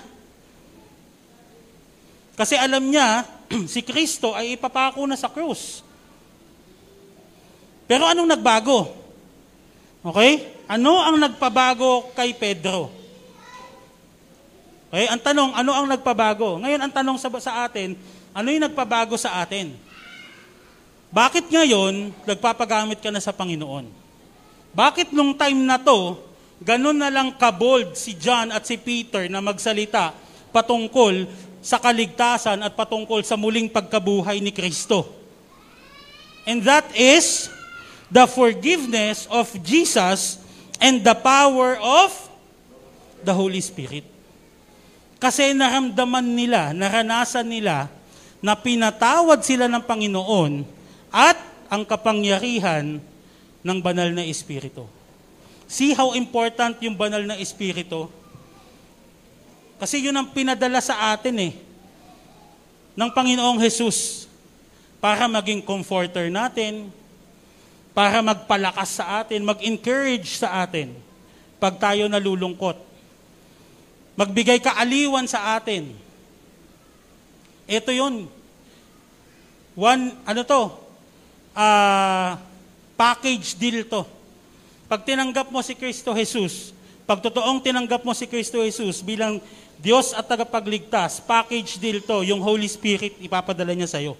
[2.37, 3.25] Kasi alam niya,
[3.73, 5.85] si Kristo ay ipapako na sa krus.
[7.85, 8.87] Pero anong nagbago?
[10.01, 10.63] Okay?
[10.71, 13.01] Ano ang nagpabago kay Pedro?
[14.91, 16.59] Okay, ang tanong, ano ang nagpabago?
[16.59, 17.95] Ngayon, ang tanong sa, sa atin,
[18.35, 19.71] ano yung nagpabago sa atin?
[21.11, 23.87] Bakit ngayon, nagpapagamit ka na sa Panginoon?
[24.75, 26.19] Bakit nung time na to,
[26.61, 30.13] ganun na lang kabold si John at si Peter na magsalita
[30.53, 31.25] patungkol
[31.61, 35.05] sa kaligtasan at patungkol sa muling pagkabuhay ni Kristo?
[36.45, 37.49] And that is
[38.09, 40.41] the forgiveness of Jesus
[40.81, 42.09] and the power of
[43.21, 44.05] the Holy Spirit.
[45.21, 47.85] Kasi naramdaman nila, naranasan nila
[48.41, 50.65] na pinatawad sila ng Panginoon
[51.13, 51.37] at
[51.69, 52.97] ang kapangyarihan
[53.61, 54.89] ng banal na Espiritu.
[55.71, 58.11] See how important yung banal na Espiritu?
[59.79, 61.53] Kasi yun ang pinadala sa atin eh,
[62.91, 64.27] ng Panginoong Jesus
[64.99, 66.91] para maging comforter natin,
[67.95, 70.91] para magpalakas sa atin, mag-encourage sa atin
[71.55, 72.75] pag tayo nalulungkot.
[74.19, 75.95] Magbigay kaaliwan sa atin.
[77.63, 78.27] Ito yun.
[79.79, 80.61] One, ano to?
[81.55, 82.35] Uh,
[82.99, 84.03] package deal to.
[84.91, 86.75] Pag tinanggap mo si Kristo Jesus,
[87.07, 89.39] pag totoong tinanggap mo si Kristo Jesus bilang
[89.79, 94.19] Diyos at tagapagligtas, package deal to, yung Holy Spirit ipapadala niya sa'yo.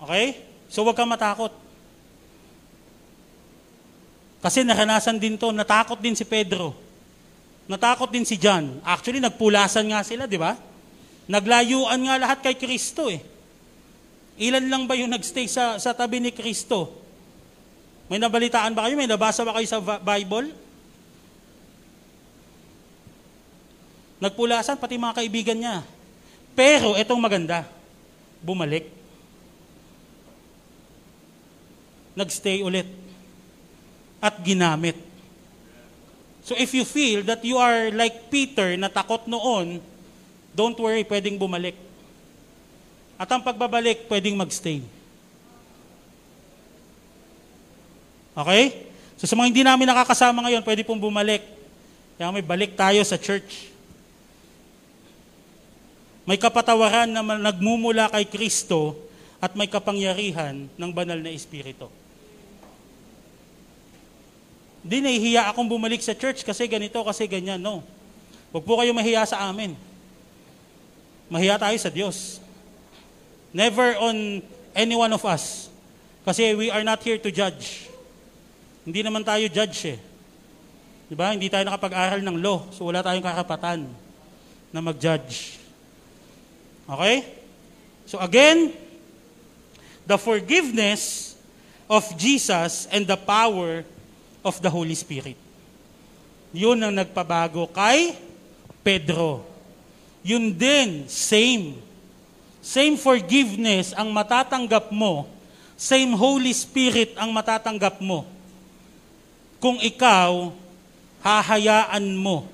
[0.00, 0.40] Okay?
[0.72, 1.52] So huwag kang matakot.
[4.40, 6.72] Kasi naranasan din to, natakot din si Pedro.
[7.68, 8.80] Natakot din si John.
[8.88, 10.56] Actually, nagpulasan nga sila, di ba?
[11.28, 13.31] Naglayuan nga lahat kay Kristo eh.
[14.40, 16.92] Ilan lang ba yung nagstay sa, sa tabi ni Kristo?
[18.08, 18.96] May nabalitaan ba kayo?
[18.96, 20.52] May nabasa ba kayo sa Bible?
[24.22, 25.76] Nagpulasan, pati mga kaibigan niya.
[26.52, 27.66] Pero, itong maganda,
[28.42, 29.02] bumalik
[32.12, 32.88] nagstay ulit
[34.20, 34.96] at ginamit.
[36.42, 39.80] So if you feel that you are like Peter na takot noon,
[40.52, 41.74] don't worry, pwedeng bumalik.
[43.22, 44.82] At ang pagbabalik, pwedeng magstay.
[48.34, 48.90] Okay?
[49.14, 51.46] So sa mga hindi namin nakakasama ngayon, pwede pong bumalik.
[52.18, 53.70] Kaya may balik tayo sa church.
[56.26, 58.98] May kapatawaran na nagmumula kay Kristo
[59.38, 61.86] at may kapangyarihan ng banal na Espiritu.
[64.82, 67.62] Hindi nahihiya akong bumalik sa church kasi ganito, kasi ganyan.
[67.62, 67.86] No.
[68.50, 69.78] Huwag po kayo mahiya sa amin.
[71.30, 72.41] Mahiya tayo sa Diyos.
[73.52, 74.40] Never on
[74.72, 75.68] any one of us.
[76.24, 77.88] Kasi we are not here to judge.
[78.82, 79.98] Hindi naman tayo judge eh.
[81.06, 81.36] Di ba?
[81.36, 82.66] Hindi tayo nakapag-aral ng law.
[82.72, 83.84] So wala tayong karapatan
[84.72, 85.60] na mag-judge.
[86.88, 87.28] Okay?
[88.08, 88.72] So again,
[90.08, 91.34] the forgiveness
[91.86, 93.84] of Jesus and the power
[94.40, 95.36] of the Holy Spirit.
[96.56, 98.16] Yun ang nagpabago kay
[98.80, 99.44] Pedro.
[100.24, 101.76] Yun din, same.
[102.62, 105.26] Same forgiveness ang matatanggap mo.
[105.74, 108.22] Same Holy Spirit ang matatanggap mo.
[109.58, 110.54] Kung ikaw,
[111.26, 112.46] hahayaan mo.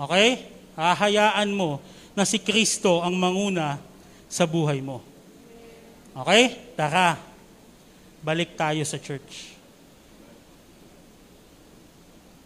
[0.00, 0.48] Okay?
[0.72, 1.84] Hahayaan mo
[2.16, 3.76] na si Kristo ang manguna
[4.24, 5.04] sa buhay mo.
[6.16, 6.72] Okay?
[6.72, 7.20] Tara,
[8.24, 9.52] balik tayo sa church.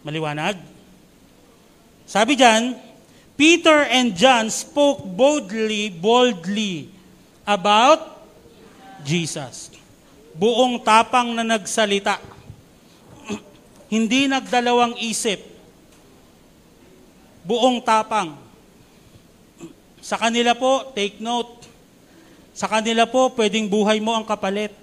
[0.03, 0.59] Maliwanag?
[2.03, 2.88] Sabi diyan,
[3.39, 6.91] Peter and John spoke boldly, boldly
[7.47, 8.19] about
[9.07, 9.71] Jesus.
[10.35, 12.19] Buong tapang na nagsalita.
[13.95, 15.39] Hindi nagdalawang isip.
[17.47, 18.35] Buong tapang.
[20.03, 21.63] Sa kanila po, take note.
[22.51, 24.75] Sa kanila po, pwedeng buhay mo ang kapalit.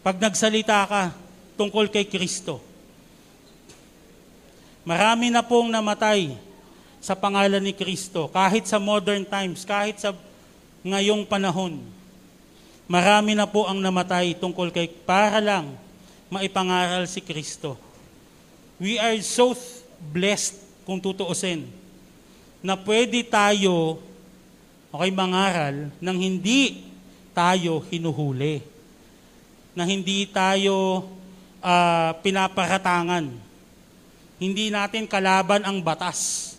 [0.00, 1.12] Pag nagsalita ka
[1.60, 2.69] tungkol kay Kristo.
[4.90, 6.34] Marami na pong namatay
[6.98, 10.10] sa pangalan ni Kristo, kahit sa modern times, kahit sa
[10.82, 11.78] ngayong panahon.
[12.90, 15.78] Marami na po ang namatay tungkol kay para lang
[16.26, 17.78] maipangaral si Kristo.
[18.82, 19.54] We are so
[20.10, 21.70] blessed kung tutuusin
[22.58, 24.02] na pwede tayo
[24.90, 26.82] okay mangaral nang hindi
[27.30, 28.58] tayo hinuhuli.
[29.70, 31.06] Na hindi tayo
[31.62, 33.49] uh, pinaparatangan.
[34.40, 36.56] Hindi natin kalaban ang batas.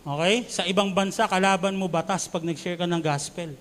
[0.00, 0.48] Okay?
[0.48, 3.52] Sa ibang bansa, kalaban mo batas pag nag-share ka ng gospel.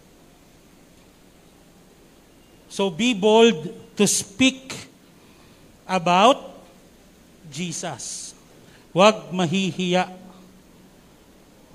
[2.72, 4.72] So be bold to speak
[5.84, 6.56] about
[7.52, 8.32] Jesus.
[8.96, 10.08] Huwag mahihiya.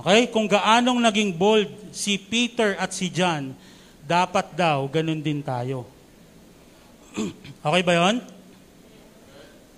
[0.00, 0.32] Okay?
[0.32, 3.52] Kung gaanong naging bold si Peter at si John,
[4.08, 5.84] dapat daw ganun din tayo.
[7.68, 8.37] okay ba yon?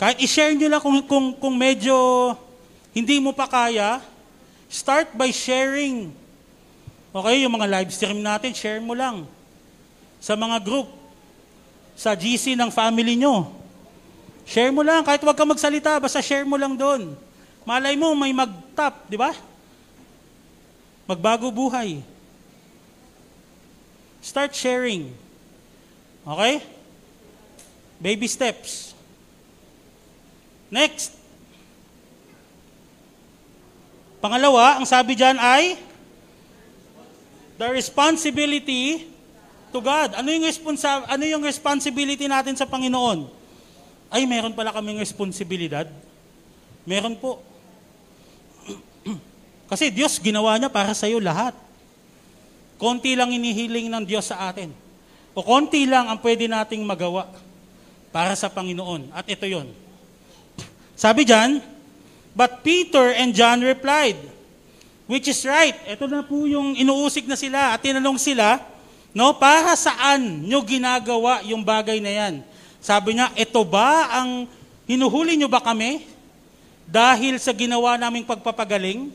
[0.00, 1.92] Kahit i-share nyo lang kung, kung, kung medyo
[2.96, 4.00] hindi mo pa kaya,
[4.70, 6.14] Start by sharing.
[7.10, 9.26] Okay, yung mga live stream natin, share mo lang.
[10.22, 10.86] Sa mga group,
[11.98, 13.50] sa GC ng family nyo.
[14.46, 17.18] Share mo lang, kahit wag ka magsalita, basta share mo lang doon.
[17.66, 19.34] Malay mo, may mag-tap, di ba?
[21.10, 21.98] Magbago buhay.
[24.22, 25.10] Start sharing.
[26.22, 26.62] Okay?
[27.98, 28.89] Baby steps.
[30.70, 31.18] Next.
[34.22, 35.74] Pangalawa, ang sabi dyan ay
[37.58, 39.10] the responsibility
[39.74, 40.14] to God.
[40.14, 43.26] Ano yung, responsa- ano yung responsibility natin sa Panginoon?
[44.10, 45.90] Ay, meron pala kaming responsibilidad.
[46.86, 47.42] Meron po.
[49.70, 51.52] Kasi Diyos ginawa niya para sa iyo lahat.
[52.80, 54.72] Konti lang inihiling ng Diyos sa atin.
[55.36, 57.28] O konti lang ang pwede nating magawa
[58.10, 59.14] para sa Panginoon.
[59.14, 59.89] At ito yon.
[61.00, 61.64] Sabi dyan,
[62.36, 64.20] But Peter and John replied,
[65.08, 65.74] which is right.
[65.88, 68.62] Ito na po yung inuusig na sila at tinanong sila,
[69.16, 72.34] no, para saan nyo ginagawa yung bagay na yan?
[72.78, 74.46] Sabi niya, ito ba ang
[74.86, 76.06] hinuhuli nyo ba kami
[76.86, 79.10] dahil sa ginawa naming pagpapagaling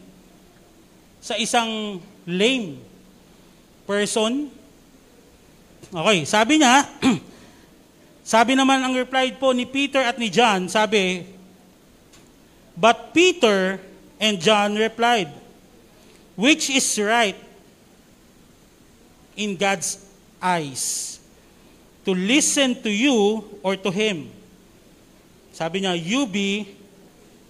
[1.24, 2.82] sa isang lame
[3.88, 4.52] person?
[5.96, 6.84] Okay, sabi niya,
[8.36, 11.35] sabi naman ang reply po ni Peter at ni John, sabi,
[12.76, 13.80] But Peter
[14.20, 15.32] and John replied,
[16.36, 17.40] Which is right
[19.40, 20.04] in God's
[20.44, 21.20] eyes?
[22.04, 24.30] To listen to you or to Him?
[25.56, 26.68] Sabi niya, you be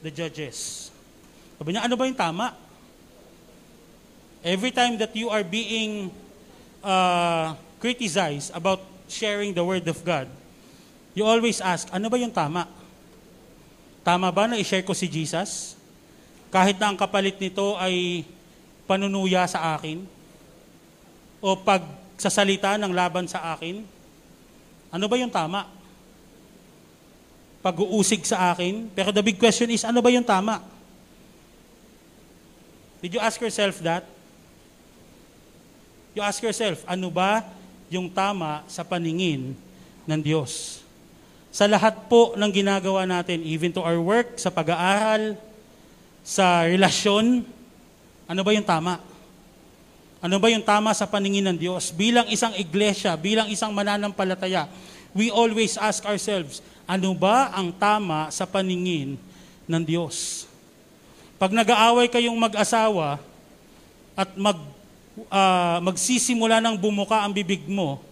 [0.06, 0.94] the judges.
[1.58, 2.54] Sabi niya, ano ba yung tama?
[4.46, 6.14] Every time that you are being
[6.86, 10.30] uh, criticized about sharing the Word of God,
[11.18, 12.70] you always ask, ano ba yung tama?
[12.70, 12.85] Tama
[14.30, 15.74] ba na i-share ko si Jesus?
[16.54, 18.22] Kahit na ang kapalit nito ay
[18.86, 20.06] panunuya sa akin?
[21.42, 23.82] O pagsasalita ng laban sa akin?
[24.94, 25.66] Ano ba yung tama?
[27.66, 28.94] Pag-uusig sa akin?
[28.94, 30.62] Pero the big question is, ano ba yung tama?
[33.02, 34.06] Did you ask yourself that?
[36.14, 37.42] You ask yourself, ano ba
[37.90, 39.58] yung tama sa paningin
[40.06, 40.85] ng Diyos?
[41.56, 45.40] Sa lahat po ng ginagawa natin, even to our work, sa pag-aaral,
[46.20, 47.48] sa relasyon,
[48.28, 49.00] ano ba yung tama?
[50.20, 51.96] Ano ba yung tama sa paningin ng Diyos?
[51.96, 54.68] Bilang isang iglesia, bilang isang mananampalataya,
[55.16, 59.16] we always ask ourselves, ano ba ang tama sa paningin
[59.64, 60.52] ng Diyos?
[61.40, 63.16] Pag nag-aaway kayong mag-asawa
[64.12, 64.60] at mag,
[65.32, 68.04] uh, magsisimula ng bumuka ang bibig mo,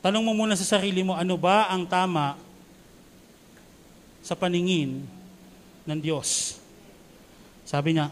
[0.00, 2.40] Tanong mo muna sa sarili mo, ano ba ang tama
[4.24, 5.04] sa paningin
[5.84, 6.56] ng Diyos?
[7.68, 8.08] Sabi niya,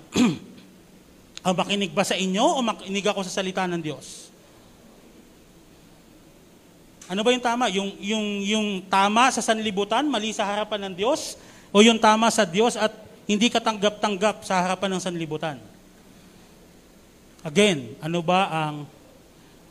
[1.41, 4.29] ang makinig ba sa inyo o makinig ako sa salita ng Diyos?
[7.09, 7.73] Ano ba yung tama?
[7.73, 11.41] Yung, yung, yung tama sa sanlibutan, mali sa harapan ng Diyos?
[11.73, 12.93] O yung tama sa Diyos at
[13.25, 15.57] hindi katanggap-tanggap sa harapan ng sanlibutan?
[17.41, 18.77] Again, ano ba ang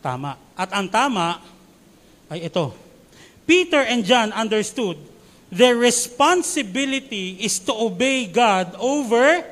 [0.01, 0.33] tama?
[0.57, 1.37] At ang tama,
[2.27, 2.75] ay ito.
[3.47, 4.99] Peter and John understood
[5.47, 9.43] their responsibility is to obey God over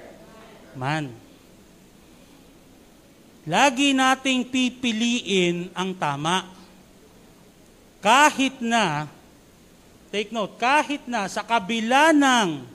[0.75, 1.11] man.
[3.45, 6.49] Lagi nating pipiliin ang tama.
[8.01, 9.05] Kahit na,
[10.09, 12.65] take note, kahit na sa kabila ng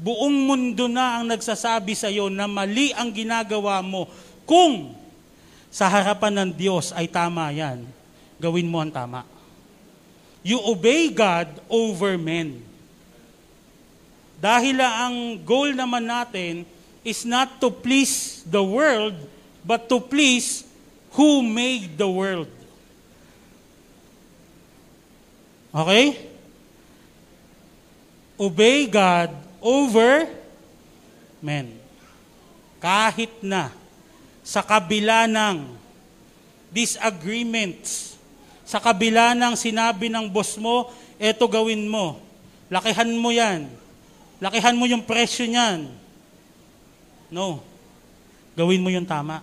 [0.00, 4.08] buong mundo na ang nagsasabi sa iyo na mali ang ginagawa mo,
[4.48, 4.96] kung
[5.70, 7.86] sa harapan ng Diyos ay tama yan,
[8.40, 9.26] gawin mo ang tama.
[10.40, 12.64] You obey God over men.
[14.40, 16.64] Dahil ang goal naman natin
[17.04, 19.16] is not to please the world,
[19.60, 20.64] but to please
[21.12, 22.48] who made the world.
[25.76, 26.16] Okay?
[28.40, 30.24] Obey God over
[31.44, 31.76] men.
[32.80, 33.68] Kahit na
[34.40, 35.68] sa kabila ng
[36.72, 38.09] disagreements,
[38.70, 42.22] sa kabila ng sinabi ng boss mo, eto gawin mo.
[42.70, 43.66] Lakihan mo yan.
[44.38, 45.90] Lakihan mo yung presyo niyan.
[47.34, 47.58] No.
[48.54, 49.42] Gawin mo yung tama.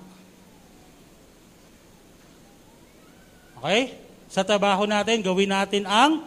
[3.59, 3.99] Okay?
[4.32, 6.23] Sa trabaho natin, gawin natin ang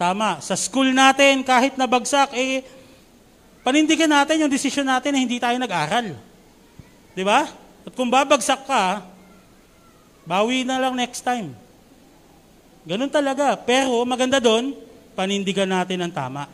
[0.00, 0.40] tama.
[0.40, 2.64] Sa school natin, kahit nabagsak, eh,
[3.60, 6.16] panindigan natin yung desisyon natin na hindi tayo nag-aral.
[7.12, 7.44] Di ba?
[7.84, 9.04] At kung babagsak ka,
[10.24, 11.61] bawi na lang next time.
[12.82, 13.54] Ganun talaga.
[13.58, 14.74] Pero maganda doon,
[15.14, 16.50] panindigan natin ang tama.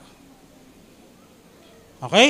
[2.04, 2.28] Okay?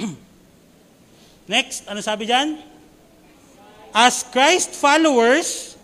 [1.52, 2.58] Next, ano sabi dyan?
[3.94, 5.78] As Christ followers,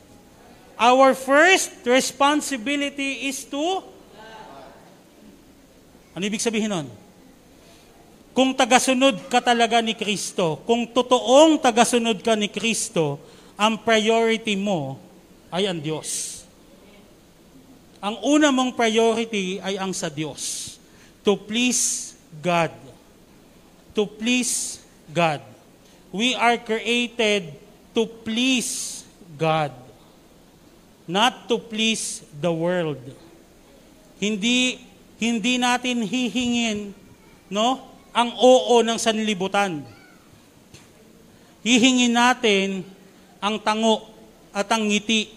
[0.81, 3.85] our first responsibility is to
[6.11, 6.91] Ano ibig sabihin nun?
[8.35, 13.19] Kung tagasunod ka talaga ni Kristo, kung totoong tagasunod ka ni Kristo,
[13.61, 14.97] ang priority mo
[15.53, 16.41] ay ang Diyos.
[18.01, 20.81] Ang una mong priority ay ang sa Diyos.
[21.21, 22.73] To please God.
[23.93, 24.81] To please
[25.13, 25.45] God.
[26.09, 27.53] We are created
[27.93, 29.05] to please
[29.37, 29.77] God.
[31.05, 33.03] Not to please the world.
[34.17, 34.81] Hindi
[35.21, 36.97] hindi natin hihingin
[37.53, 37.85] no
[38.17, 39.85] ang oo ng sanlibutan.
[41.61, 42.89] Hihingin natin
[43.41, 44.05] ang tango
[44.53, 45.33] at ang ngiti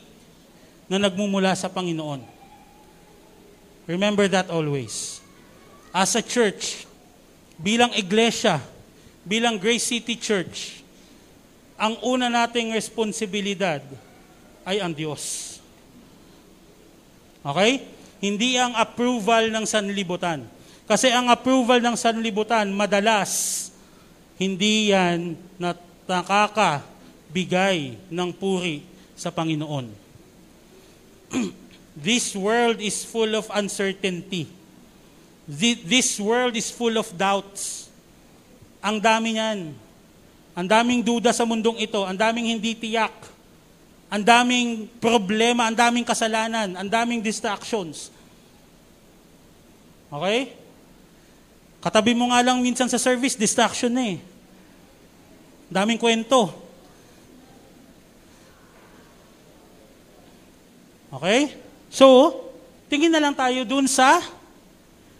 [0.91, 2.21] na nagmumula sa Panginoon.
[3.87, 5.23] Remember that always.
[5.95, 6.87] As a church,
[7.59, 8.59] bilang iglesia,
[9.23, 10.83] bilang Grace City Church,
[11.79, 13.83] ang una nating responsibilidad
[14.63, 15.57] ay ang Diyos.
[17.43, 17.83] Okay?
[18.23, 20.47] Hindi ang approval ng sanlibutan.
[20.87, 23.71] Kasi ang approval ng sanlibutan, madalas,
[24.39, 25.75] hindi yan na
[27.33, 28.85] nakakabigay ng puri
[29.17, 29.89] sa Panginoon.
[31.97, 34.49] This world is full of uncertainty.
[35.85, 37.89] This world is full of doubts.
[38.81, 39.73] Ang dami niyan.
[40.53, 42.01] Ang daming duda sa mundong ito.
[42.05, 43.13] Ang daming hindi tiyak.
[44.09, 45.69] Ang daming problema.
[45.69, 46.73] Ang daming kasalanan.
[46.73, 48.09] Ang daming distractions.
[50.09, 50.53] Okay?
[51.77, 54.19] Katabi mo nga lang minsan sa service, distraction na eh.
[55.69, 56.62] Daming kwento.
[61.13, 61.53] Okay?
[61.93, 62.33] So,
[62.89, 64.17] tingin na lang tayo dun sa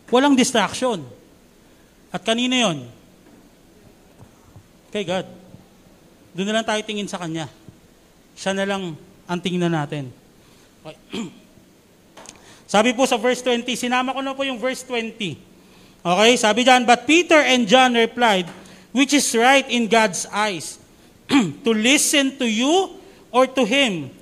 [0.10, 1.06] walang distraction.
[2.10, 2.78] At kanino yon?
[4.94, 5.26] Kay God.
[6.34, 7.50] Doon na lang tayo tingin sa Kanya.
[8.34, 8.98] Siya na lang
[9.30, 10.10] ang tingnan natin.
[10.82, 10.98] Okay.
[12.74, 15.38] sabi po sa verse 20, sinama ko na po yung verse 20.
[16.04, 18.50] Okay, sabi diyan, But Peter and John replied,
[18.94, 20.78] Which is right in God's eyes?
[21.66, 22.98] to listen to you
[23.34, 24.14] or to Him?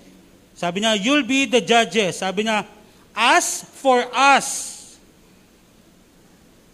[0.62, 2.22] Sabi niya, you'll be the judges.
[2.22, 2.62] Sabi niya,
[3.18, 4.78] as for us,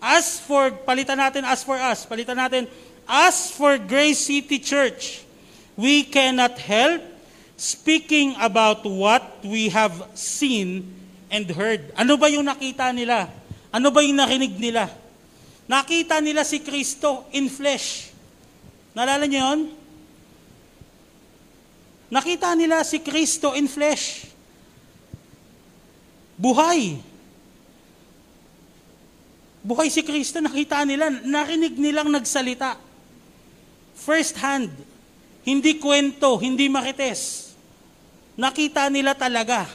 [0.03, 2.67] as for, palitan natin as for us, palitan natin,
[3.07, 5.23] as for Grace City Church,
[5.79, 6.99] we cannot help
[7.55, 10.83] speaking about what we have seen
[11.31, 11.87] and heard.
[11.95, 13.31] Ano ba yung nakita nila?
[13.71, 14.91] Ano ba yung narinig nila?
[15.63, 18.11] Nakita nila si Kristo in flesh.
[18.91, 19.59] Nalala niyo yun?
[22.07, 24.31] Nakita nila si Kristo in flesh.
[26.39, 27.01] Buhay.
[29.67, 32.79] Buhay si Kristo, nakita nila, narinig nilang nagsalita.
[33.99, 34.71] First hand.
[35.43, 37.51] Hindi kwento, hindi makites.
[38.39, 39.67] Nakita nila talaga.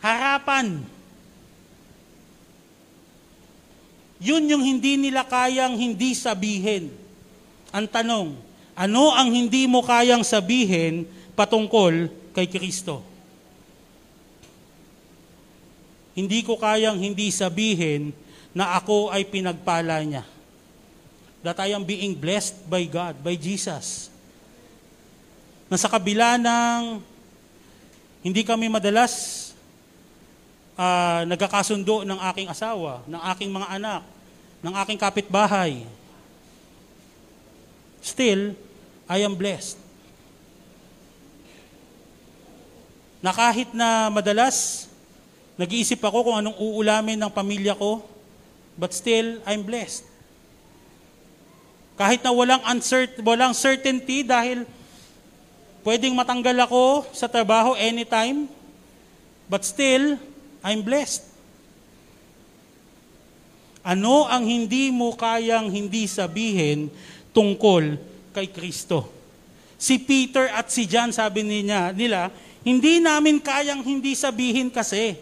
[0.00, 0.80] Harapan.
[4.24, 6.88] Yun yung hindi nila kayang hindi sabihin.
[7.74, 8.32] Ang tanong,
[8.72, 11.04] ano ang hindi mo kayang sabihin
[11.34, 13.02] patungkol kay Kristo.
[16.14, 18.14] Hindi ko kayang hindi sabihin
[18.54, 20.22] na ako ay pinagpala niya.
[21.42, 24.08] That I am being blessed by God, by Jesus.
[25.68, 27.02] Na sa kabila ng
[28.24, 29.44] hindi kami madalas
[30.78, 34.02] uh, nagkakasundo ng aking asawa, ng aking mga anak,
[34.64, 35.84] ng aking kapitbahay.
[38.00, 38.56] Still,
[39.04, 39.83] I am blessed.
[43.24, 44.84] Na kahit na madalas
[45.54, 48.02] Nag-iisip ako kung anong uulamin ng pamilya ko,
[48.74, 50.02] but still, I'm blessed.
[51.94, 54.66] Kahit na walang, uncert- walang certainty dahil
[55.86, 58.50] pwedeng matanggal ako sa trabaho anytime,
[59.46, 60.18] but still,
[60.66, 61.22] I'm blessed.
[63.86, 66.90] Ano ang hindi mo kayang hindi sabihin
[67.30, 67.94] tungkol
[68.34, 69.06] kay Kristo?
[69.78, 72.34] Si Peter at si John, sabi niya, nila,
[72.64, 75.20] hindi namin kayang hindi sabihin kasi.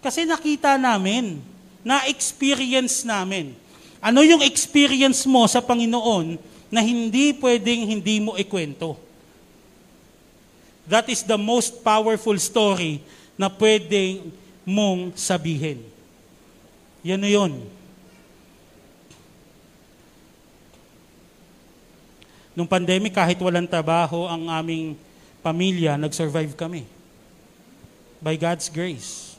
[0.00, 1.44] Kasi nakita namin,
[1.84, 3.52] na-experience namin.
[4.00, 6.40] Ano yung experience mo sa Panginoon
[6.72, 8.96] na hindi pwedeng hindi mo ikwento?
[10.88, 13.00] That is the most powerful story
[13.36, 14.32] na pwedeng
[14.64, 15.84] mong sabihin.
[17.04, 17.52] Yan na yun.
[22.56, 24.96] Nung pandemic, kahit walang trabaho ang aming
[25.44, 26.88] pamilya, nag-survive kami.
[28.24, 29.36] By God's grace.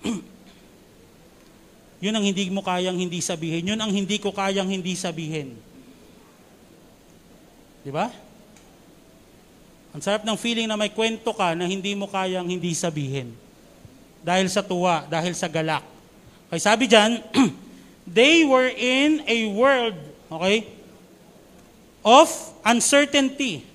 [2.04, 3.74] Yun ang hindi mo kayang hindi sabihin.
[3.74, 5.58] Yun ang hindi ko kayang hindi sabihin.
[7.82, 8.08] Di ba?
[9.90, 13.34] Ang sarap ng feeling na may kwento ka na hindi mo kayang hindi sabihin.
[14.22, 15.82] Dahil sa tuwa, dahil sa galak.
[16.46, 17.18] Okay, sabi dyan,
[18.06, 19.98] they were in a world,
[20.30, 20.70] okay,
[22.06, 22.30] of
[22.62, 23.69] uncertainty.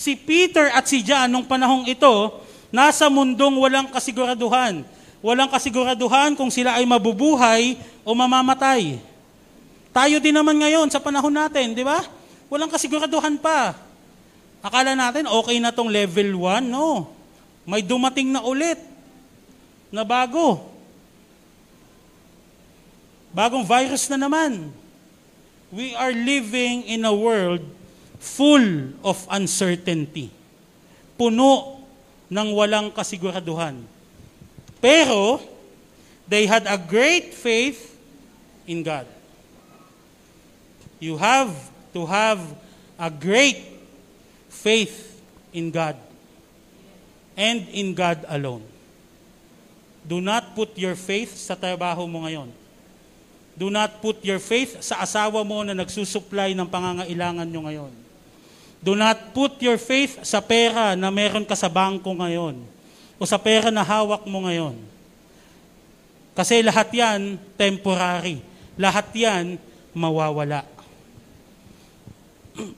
[0.00, 2.40] Si Peter at si John, nung panahong ito,
[2.72, 4.80] nasa mundong walang kasiguraduhan
[5.20, 8.98] walang kasiguraduhan kung sila ay mabubuhay o mamamatay.
[9.92, 12.00] Tayo din naman ngayon sa panahon natin, di ba?
[12.48, 13.76] Walang kasiguraduhan pa.
[14.60, 17.12] Akala natin okay na tong level 1, no.
[17.68, 18.80] May dumating na ulit
[19.92, 20.72] na bago.
[23.30, 24.72] Bagong virus na naman.
[25.70, 27.62] We are living in a world
[28.20, 30.28] full of uncertainty.
[31.16, 31.80] Puno
[32.28, 33.80] ng walang kasiguraduhan.
[34.78, 35.40] Pero,
[36.28, 37.96] they had a great faith
[38.68, 39.08] in God.
[41.00, 41.50] You have
[41.96, 42.38] to have
[43.00, 43.64] a great
[44.52, 45.16] faith
[45.50, 45.96] in God
[47.34, 48.62] and in God alone.
[50.04, 52.52] Do not put your faith sa trabaho mo ngayon.
[53.56, 57.92] Do not put your faith sa asawa mo na nagsusupply ng pangangailangan nyo ngayon.
[58.80, 62.56] Do not put your faith sa pera na meron ka sa bangko ngayon
[63.20, 64.72] o sa pera na hawak mo ngayon.
[66.32, 68.40] Kasi lahat yan temporary.
[68.80, 69.60] Lahat yan
[69.92, 70.64] mawawala.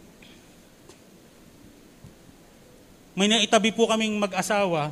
[3.14, 4.90] May naitabi po kaming mag-asawa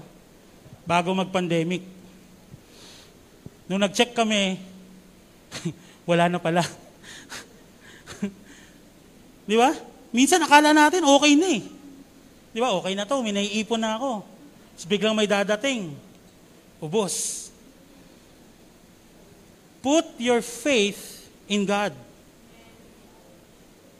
[0.87, 1.83] bago mag-pandemic.
[3.67, 4.63] Nung nag-check kami,
[6.11, 6.63] wala na pala.
[9.51, 9.90] Di ba?
[10.11, 11.63] Minsan akala natin okay na eh.
[12.51, 12.75] Di ba?
[12.83, 14.27] Okay na to, may naiipon na ako.
[14.75, 15.95] Tapos biglang may dadating.
[16.83, 17.49] Ubos.
[19.81, 21.95] Put your faith in God.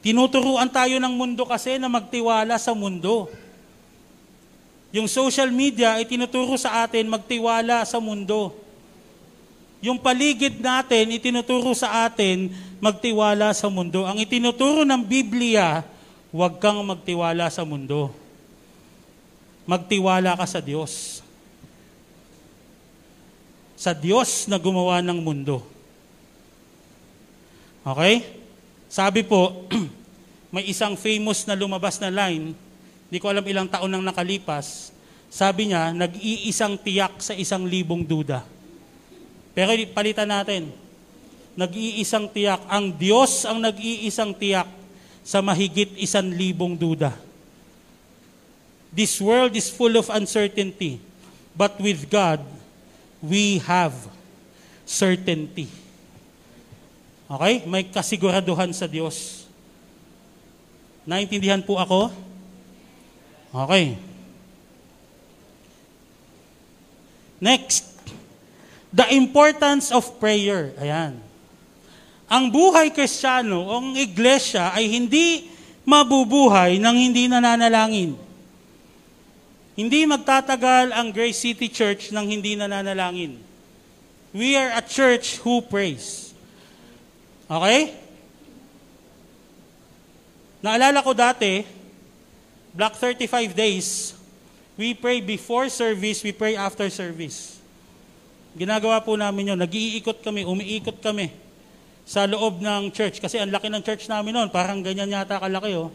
[0.01, 3.29] Tinuturuan tayo ng mundo kasi na magtiwala sa mundo.
[4.91, 8.51] Yung social media ay tinuturo sa atin magtiwala sa mundo.
[9.81, 14.05] Yung paligid natin, itinuturo sa atin magtiwala sa mundo.
[14.05, 15.81] Ang itinuturo ng Biblia,
[16.31, 18.11] huwag kang magtiwala sa mundo
[19.65, 21.21] magtiwala ka sa Diyos.
[23.77, 25.65] Sa Diyos na gumawa ng mundo.
[27.81, 28.27] Okay?
[28.91, 29.65] Sabi po,
[30.53, 32.53] may isang famous na lumabas na line,
[33.09, 34.93] hindi ko alam ilang taon nang nakalipas,
[35.31, 38.43] sabi niya, nag-iisang tiyak sa isang libong duda.
[39.55, 40.67] Pero palitan natin,
[41.55, 44.67] nag-iisang tiyak, ang Diyos ang nag-iisang tiyak
[45.21, 47.13] sa mahigit isang libong duda.
[48.91, 50.99] This world is full of uncertainty,
[51.55, 52.43] but with God,
[53.23, 53.95] we have
[54.83, 55.71] certainty.
[57.31, 57.63] Okay?
[57.63, 59.47] May kasiguraduhan sa Diyos.
[61.07, 62.11] Naintindihan po ako?
[63.51, 63.95] Okay.
[67.41, 67.87] Next,
[68.93, 70.75] the importance of prayer.
[70.77, 71.30] Ayan.
[72.31, 75.51] Ang buhay kristyano, ang iglesia ay hindi
[75.83, 78.15] mabubuhay nang hindi nananalangin.
[79.75, 83.35] Hindi magtatagal ang Grace City Church nang hindi nananalangin.
[84.31, 86.31] We are a church who prays.
[87.51, 87.99] Okay?
[90.63, 91.67] Naalala ko dati,
[92.71, 94.15] Black 35 days,
[94.79, 97.59] we pray before service, we pray after service.
[98.55, 99.59] Ginagawa po namin yun.
[99.59, 101.50] Nag-iikot kami, umiikot kami
[102.05, 103.21] sa loob ng church.
[103.21, 105.93] Kasi ang laki ng church namin noon, parang ganyan yata kalaki oh.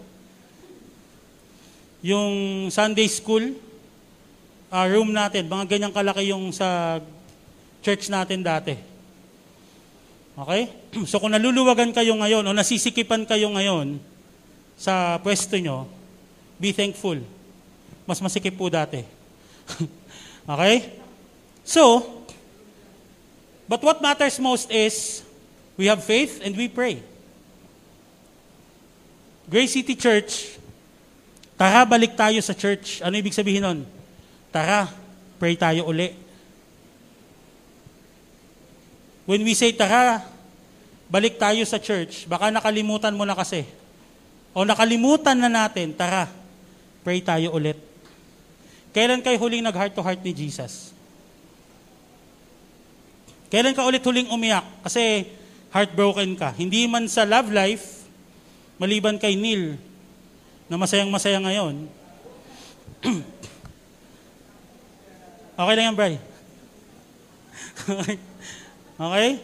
[2.07, 3.57] Yung Sunday school,
[4.71, 7.01] uh, room natin, mga ganyang kalaki yung sa
[7.83, 8.75] church natin dati.
[10.37, 10.63] Okay?
[11.11, 14.01] So kung naluluwagan kayo ngayon o nasisikipan kayo ngayon
[14.77, 15.89] sa pwesto nyo,
[16.61, 17.19] be thankful.
[18.07, 19.03] Mas masikip po dati.
[20.53, 20.95] okay?
[21.67, 22.07] So,
[23.67, 25.26] but what matters most is
[25.77, 27.01] we have faith and we pray.
[29.47, 30.59] Grace City Church,
[31.55, 32.99] tara balik tayo sa church.
[33.05, 33.81] Ano ibig sabihin nun?
[34.51, 34.91] Tara,
[35.39, 36.11] pray tayo uli.
[39.29, 40.23] When we say tara,
[41.07, 43.67] balik tayo sa church, baka nakalimutan mo na kasi.
[44.57, 46.27] O nakalimutan na natin, tara,
[47.07, 47.79] pray tayo ulit.
[48.97, 50.97] Kailan kayo huling nag-heart to heart ni Jesus?
[53.53, 54.65] Kailan ka ulit huling umiyak?
[54.81, 55.29] Kasi
[55.77, 56.57] heartbroken ka.
[56.57, 58.09] Hindi man sa love life,
[58.81, 59.77] maliban kay Neil,
[60.73, 61.85] na masayang masaya ngayon.
[65.61, 66.17] okay lang yan, Bray.
[68.97, 69.37] Okay?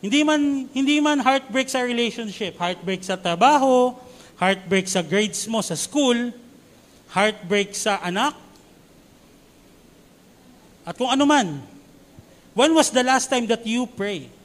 [0.00, 0.40] Hindi man
[0.72, 3.92] hindi man heartbreak sa relationship, heartbreak sa trabaho,
[4.40, 6.32] heartbreak sa grades mo sa school,
[7.12, 8.32] heartbreak sa anak,
[10.88, 11.60] at kung ano man.
[12.56, 14.39] When was the last time that you pray?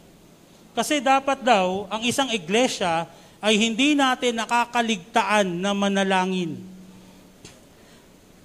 [0.75, 3.07] Kasi dapat daw, ang isang iglesia
[3.39, 6.59] ay hindi natin nakakaligtaan na manalangin.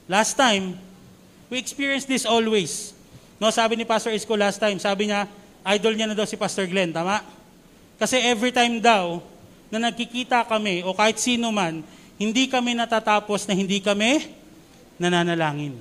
[0.07, 0.79] Last time,
[1.51, 2.95] we experienced this always.
[3.43, 5.27] No, sabi ni Pastor Isko last time, sabi niya,
[5.75, 7.19] idol niya na daw si Pastor Glenn, tama?
[7.99, 9.19] Kasi every time daw
[9.67, 11.83] na nagkikita kami o kahit sino man,
[12.15, 14.31] hindi kami natatapos na hindi kami
[15.03, 15.75] nananalangin.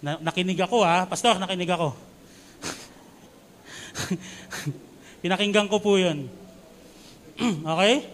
[0.00, 1.92] Na, nakinig ako ha, Pastor, nakinig ako.
[5.20, 6.28] Pinakinggan ko po yun.
[7.76, 8.08] okay?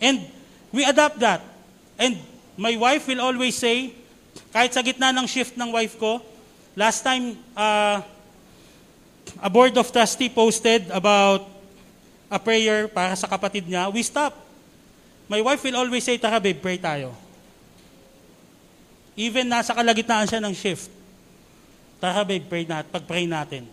[0.00, 0.24] And
[0.72, 1.40] we adapt that.
[1.96, 2.20] And
[2.56, 3.96] my wife will always say,
[4.52, 6.20] kahit sa gitna ng shift ng wife ko,
[6.78, 7.98] Last time, uh,
[9.42, 11.44] a board of trustee posted about
[12.30, 13.90] a prayer para sa kapatid niya.
[13.90, 14.38] We stop.
[15.26, 17.14] My wife will always say, Tara babe, pray tayo.
[19.18, 20.90] Even nasa kalagitnaan siya ng shift.
[21.98, 23.66] Tara babe, pray nat, pag-pray natin.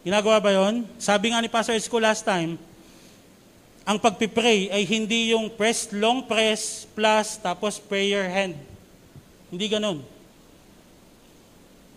[0.00, 0.88] Ginagawa ba yon?
[0.96, 2.56] Sabi nga ni Pastor Isko last time,
[3.84, 8.56] ang pagpipray ay hindi yung press, long press, plus, tapos prayer hand.
[9.52, 10.00] Hindi ganun.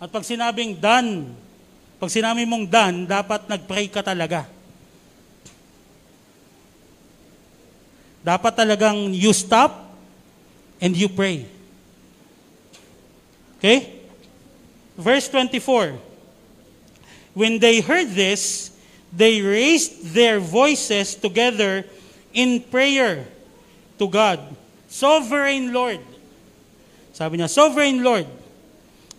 [0.04, 1.32] At pag sinabing done,
[1.96, 4.44] pag sinabi mong done, dapat nag-pray ka talaga.
[8.24, 9.96] Dapat talagang you stop
[10.84, 11.48] and you pray.
[13.60, 14.04] Okay?
[15.00, 16.13] Verse 24.
[17.34, 18.72] When they heard this,
[19.12, 21.86] they raised their voices together
[22.34, 23.26] in prayer
[24.00, 24.40] to God.
[24.88, 26.00] Sovereign Lord,
[27.14, 28.28] sabi niya, Sovereign Lord,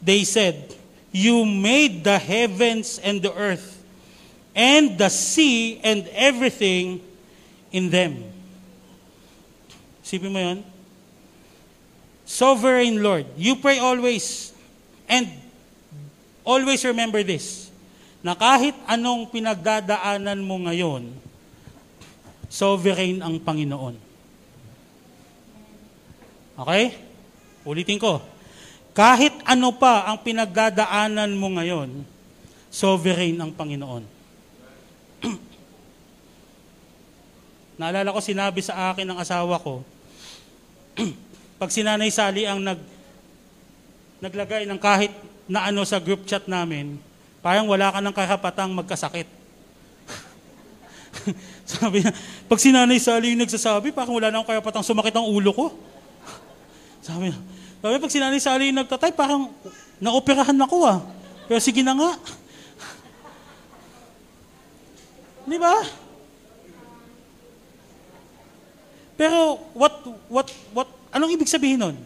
[0.02, 0.74] they said,
[1.10, 3.82] You made the heavens and the earth,
[4.54, 7.02] and the sea and everything
[7.72, 8.22] in them.
[10.04, 10.64] Sipin mo yun?
[12.24, 14.52] Sovereign Lord, you pray always,
[15.08, 15.28] and
[16.44, 17.63] always remember this,
[18.24, 21.12] na kahit anong pinagdadaanan mo ngayon,
[22.48, 24.00] sovereign ang Panginoon.
[26.56, 26.96] Okay?
[27.68, 28.24] Ulitin ko.
[28.96, 32.00] Kahit ano pa ang pinagdadaanan mo ngayon,
[32.72, 34.08] sovereign ang Panginoon.
[37.78, 39.84] Naalala ko sinabi sa akin ng asawa ko,
[41.60, 42.80] pag si Nanay Sally ang nag,
[44.24, 45.12] naglagay ng kahit
[45.44, 46.96] na ano sa group chat namin,
[47.44, 49.28] parang wala ka ng karapatang magkasakit.
[51.76, 52.16] Sabi niya,
[52.48, 55.66] pag si Nanay Sally yung nagsasabi, parang wala na akong karapatang sumakit ang ulo ko.
[57.06, 57.38] Sabi niya,
[57.84, 59.52] sabi, pag sinanay Sally yung nagtatay, parang
[60.00, 61.04] naoperahan ako ah.
[61.44, 62.16] Pero sige na nga.
[65.52, 65.84] Di ba?
[69.20, 70.00] Pero what
[70.32, 71.96] what what anong ibig sabihin nun?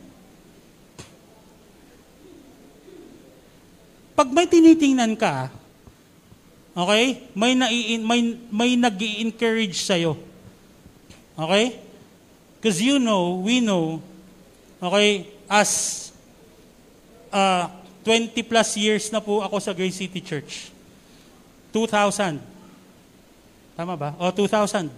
[4.18, 5.46] Pag may tinitingnan ka,
[6.74, 7.30] okay?
[7.38, 7.70] May na
[8.02, 10.18] may may nag-encourage sa iyo.
[11.38, 11.78] Okay?
[12.58, 14.02] Because you know, we know,
[14.82, 16.10] okay, as
[17.30, 17.70] uh,
[18.02, 20.74] 20 plus years na po ako sa Grace City Church.
[21.70, 22.42] 2000.
[23.78, 24.18] Tama ba?
[24.18, 24.90] O, 2000.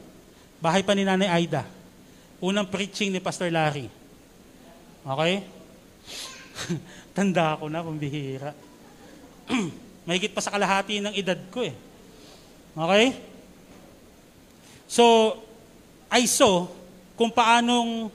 [0.64, 1.68] Bahay pa ni Nanay Aida.
[2.40, 3.92] Unang preaching ni Pastor Larry.
[5.04, 5.44] Okay?
[7.16, 8.69] Tanda ako na, kumbihira.
[10.06, 11.74] Mahigit pa sa kalahati ng edad ko eh.
[12.74, 13.06] Okay?
[14.90, 15.36] So,
[16.10, 16.66] I saw
[17.14, 18.10] kung paanong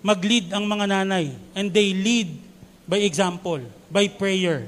[0.00, 1.34] mag-lead ang mga nanay.
[1.52, 2.38] And they lead
[2.88, 3.60] by example,
[3.92, 4.64] by prayer.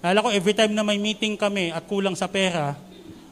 [0.00, 2.76] Lala ko, every time na may meeting kami at kulang sa pera,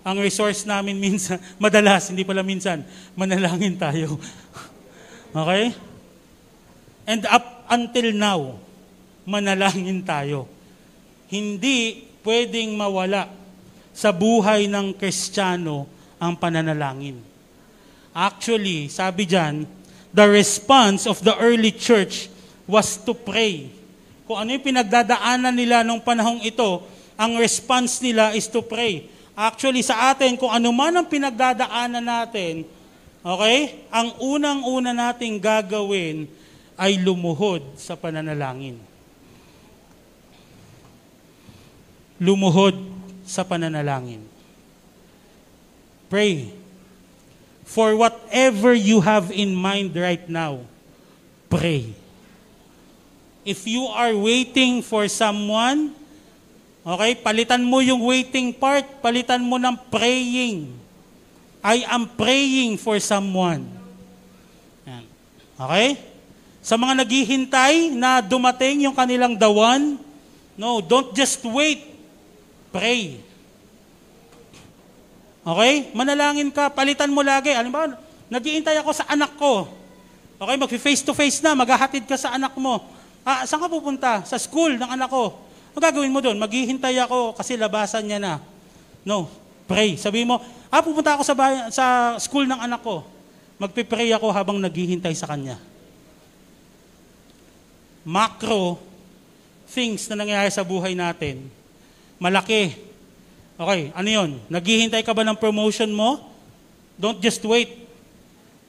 [0.03, 2.83] ang resource namin minsan, madalas, hindi pala minsan,
[3.15, 4.19] manalangin tayo.
[5.41, 5.73] okay?
[7.07, 8.59] And up until now,
[9.25, 10.51] manalangin tayo.
[11.33, 13.33] Hindi pwedeng mawala
[13.97, 15.89] sa buhay ng Kristiyano
[16.21, 17.17] ang pananalangin.
[18.13, 19.65] Actually, sabi diyan,
[20.13, 22.29] the response of the early church
[22.69, 23.73] was to pray.
[24.29, 26.85] Kung ano yung pinagdadaanan nila nung panahong ito,
[27.17, 29.09] ang response nila is to pray.
[29.33, 32.69] Actually, sa atin, kung ano man ang pinagdadaanan natin,
[33.25, 36.29] okay, ang unang-una nating gagawin
[36.77, 38.92] ay lumuhod sa pananalangin.
[42.23, 42.79] Lumuhod
[43.27, 44.23] sa pananalangin.
[46.07, 46.55] Pray
[47.67, 50.63] for whatever you have in mind right now,
[51.51, 51.91] pray.
[53.43, 55.97] If you are waiting for someone,
[56.87, 60.71] okay, palitan mo yung waiting part, palitan mo ng praying.
[61.59, 63.67] I am praying for someone.
[64.87, 65.05] Yan.
[65.59, 65.89] Okay?
[66.63, 69.99] Sa mga naghihintay na dumating yung kanilang dawan,
[70.55, 71.92] no, don't just wait.
[72.73, 73.21] Pray.
[75.45, 75.75] Okay?
[75.93, 77.53] Manalangin ka, palitan mo lagi.
[77.53, 77.93] Alam ba,
[78.33, 79.69] nagiintay ako sa anak ko.
[80.43, 82.83] Okay, mag-face to face na, maghahatid ka sa anak mo.
[83.23, 84.27] Ah, saan ka pupunta?
[84.27, 85.39] Sa school ng anak ko.
[85.79, 86.35] Ang gagawin mo doon?
[86.41, 88.35] Maghihintay ako kasi labasan niya na.
[89.07, 89.31] No,
[89.71, 89.95] pray.
[89.95, 93.07] Sabi mo, ah, pupunta ako sa, bayan, sa school ng anak ko.
[93.63, 95.55] Magpipray ako habang naghihintay sa kanya.
[98.03, 98.83] Macro
[99.71, 101.47] things na nangyayari sa buhay natin.
[102.23, 102.93] Malaki
[103.63, 104.31] Okay, ano yun?
[104.51, 106.19] Naghihintay ka ba ng promotion mo?
[106.99, 107.85] Don't just wait.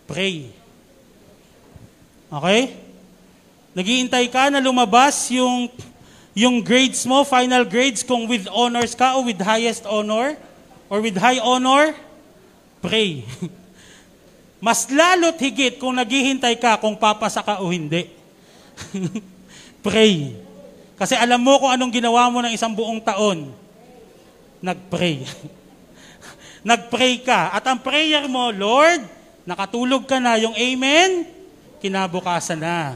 [0.05, 0.53] Pray.
[2.29, 2.61] Okay?
[3.73, 5.71] Naghihintay ka na lumabas yung,
[6.37, 10.37] yung grades mo, final grades, kung with honors ka o with highest honor,
[10.93, 11.97] or with high honor,
[12.83, 13.25] pray.
[14.63, 18.13] Mas lalo't higit kung naghihintay ka kung papasa ka o hindi.
[19.85, 20.42] pray.
[20.97, 23.63] Kasi alam mo kung anong ginawa mo ng isang buong taon
[24.63, 25.27] nagpray.
[26.71, 27.51] nagpray ka.
[27.51, 29.03] At ang prayer mo, Lord,
[29.43, 31.27] nakatulog ka na, yung amen,
[31.83, 32.95] kinabukasan na.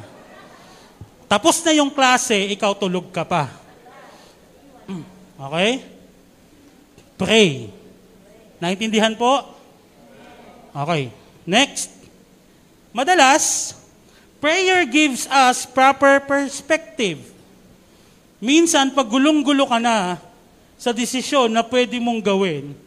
[1.27, 3.51] Tapos na yung klase, ikaw tulog ka pa.
[5.35, 5.83] Okay?
[7.19, 7.67] Pray.
[8.63, 9.43] Naintindihan po?
[10.71, 11.11] Okay.
[11.43, 11.91] Next.
[12.95, 13.75] Madalas,
[14.39, 17.36] prayer gives us proper perspective.
[18.37, 20.21] Minsan, pag gulong-gulo ka na,
[20.77, 22.77] sa desisyon na pwede mong gawin,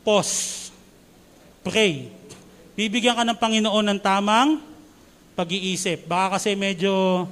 [0.00, 0.72] pause.
[1.60, 2.08] Pray.
[2.72, 4.56] Bibigyan ka ng Panginoon ng tamang
[5.36, 6.08] pag-iisip.
[6.08, 7.28] Baka kasi medyo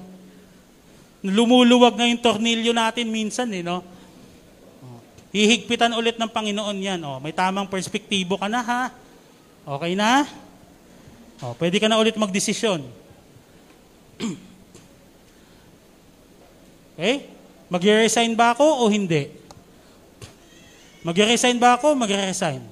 [1.24, 3.80] lumuluwag na yung tornilyo natin minsan eh, no?
[5.34, 7.00] Hihigpitan ulit ng Panginoon yan.
[7.00, 8.82] Oh, may tamang perspektibo ka na ha.
[9.64, 10.28] Okay na?
[11.40, 12.84] Oh, pwede ka na ulit magdesisyon.
[16.94, 17.33] okay?
[17.74, 19.34] Mag-resign ba ako o hindi?
[21.02, 21.98] Magre-resign ba ako?
[21.98, 22.62] Magre-resign.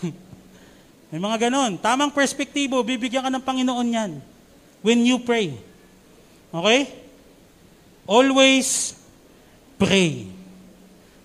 [1.12, 1.76] May mga ganon.
[1.76, 4.12] Tamang perspektibo, bibigyan ka ng Panginoon yan.
[4.80, 5.52] When you pray.
[6.48, 6.80] Okay?
[8.08, 8.96] Always
[9.76, 10.32] pray.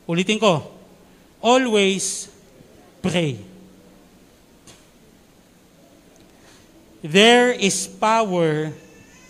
[0.04, 0.68] Ulitin ko.
[1.40, 2.28] Always
[3.00, 3.40] pray.
[7.00, 8.76] There is power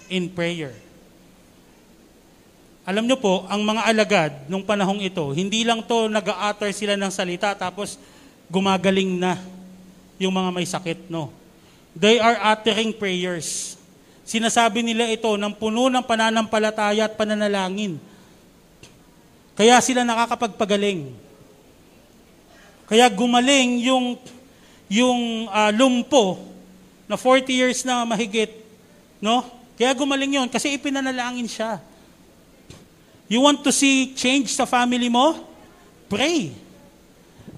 [0.09, 0.86] in prayer.
[2.87, 7.11] Alam nyo po, ang mga alagad nung panahong ito, hindi lang to nag-a-utter sila ng
[7.11, 7.99] salita tapos
[8.47, 9.35] gumagaling na
[10.15, 11.27] yung mga may sakit, no.
[11.91, 13.75] They are uttering prayers.
[14.23, 17.99] Sinasabi nila ito ng puno ng pananampalataya at pananalangin.
[19.59, 21.11] Kaya sila nakakapagpagaling.
[22.87, 24.15] Kaya gumaling yung
[24.87, 26.39] yung uh, lumpo
[27.03, 28.51] na 40 years na mahigit,
[29.19, 29.43] no?
[29.75, 31.83] Kaya gumaling yon kasi ipinanalangin siya.
[33.27, 35.35] You want to see change sa family mo?
[36.07, 36.55] Pray.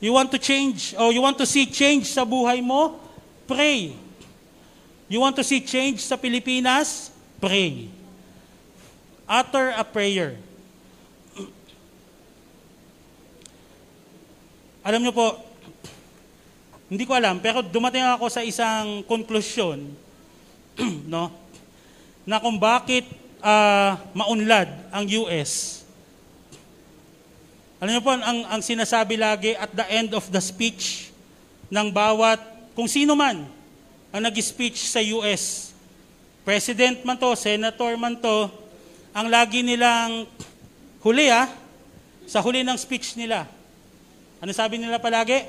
[0.01, 2.97] You want to change, or you want to see change sa buhay mo?
[3.45, 3.93] Pray.
[5.05, 7.13] You want to see change sa Pilipinas?
[7.37, 7.89] Pray.
[9.29, 10.41] Utter a prayer.
[14.89, 15.37] Alam niyo po,
[16.89, 19.93] hindi ko alam, pero dumating ako sa isang konklusyon,
[21.13, 21.29] no,
[22.25, 23.05] na kung bakit
[23.43, 25.83] uh, maunlad ang US.
[27.79, 31.15] Alam niyo po, ang, ang sinasabi lagi at the end of the speech
[31.71, 32.39] ng bawat,
[32.75, 33.47] kung sino man
[34.11, 35.69] ang nag-speech sa US
[36.49, 38.49] president man to, senator man to,
[39.13, 40.25] ang lagi nilang
[41.05, 41.45] huli ah,
[42.25, 43.45] sa huli ng speech nila.
[44.41, 45.45] Ano sabi nila palagi?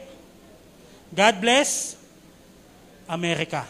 [1.09, 1.97] God bless
[3.09, 3.65] America.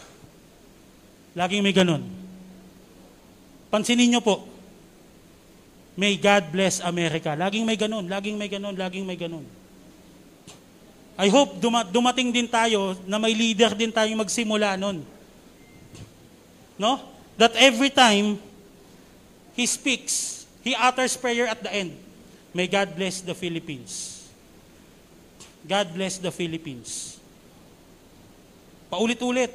[1.31, 2.20] Laging may ganun.
[3.71, 4.51] Pansinin nyo po,
[6.01, 7.35] May God bless America.
[7.35, 9.43] Laging may ganun, laging may ganun, laging may ganun.
[11.19, 15.03] I hope duma- dumating din tayo na may leader din tayo magsimula nun.
[16.79, 16.97] No?
[17.35, 18.39] That every time
[19.53, 21.93] he speaks, he utters prayer at the end.
[22.55, 24.25] May God bless the Philippines.
[25.61, 27.21] God bless the Philippines.
[28.89, 29.53] Paulit-ulit.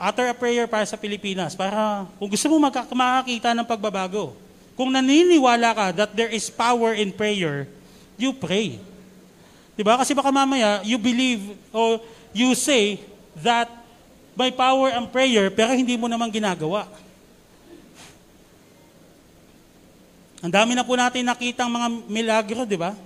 [0.00, 1.52] Utter a prayer para sa Pilipinas.
[1.52, 4.32] Para kung gusto mo magka- makakita ng pagbabago.
[4.72, 7.68] Kung naniniwala ka that there is power in prayer,
[8.16, 8.80] you pray.
[9.76, 10.00] Diba?
[10.00, 12.00] Kasi baka mamaya, you believe or
[12.32, 12.96] you say
[13.44, 13.68] that
[14.32, 16.88] may power ang prayer pero hindi mo naman ginagawa.
[20.40, 22.96] Ang dami na po natin nakitang mga milagro, di ba?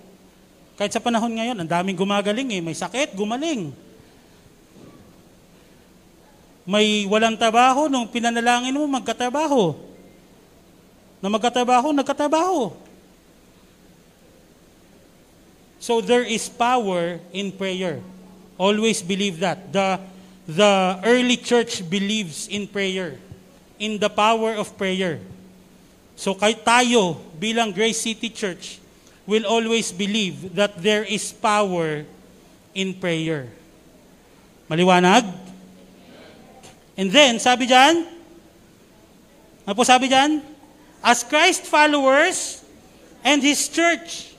[0.79, 2.63] Kahit sa panahon ngayon, ang daming gumagaling eh.
[2.63, 3.75] May sakit, gumaling.
[6.65, 9.77] May walang trabaho, nung pinanalangin mo, magkatrabaho.
[11.21, 12.73] Na magkatrabaho, nagkatrabaho.
[15.77, 18.01] So there is power in prayer.
[18.57, 19.69] Always believe that.
[19.69, 20.01] The,
[20.49, 23.21] the early church believes in prayer,
[23.77, 25.21] in the power of prayer.
[26.17, 28.81] So kay tayo bilang Grace City Church
[29.29, 32.09] will always believe that there is power
[32.73, 33.53] in prayer.
[34.73, 35.44] Maliwanag?
[36.95, 38.07] And then, sabi dyan,
[39.67, 40.39] ano po sabi dyan?
[41.03, 42.63] As Christ followers
[43.27, 44.35] and His church,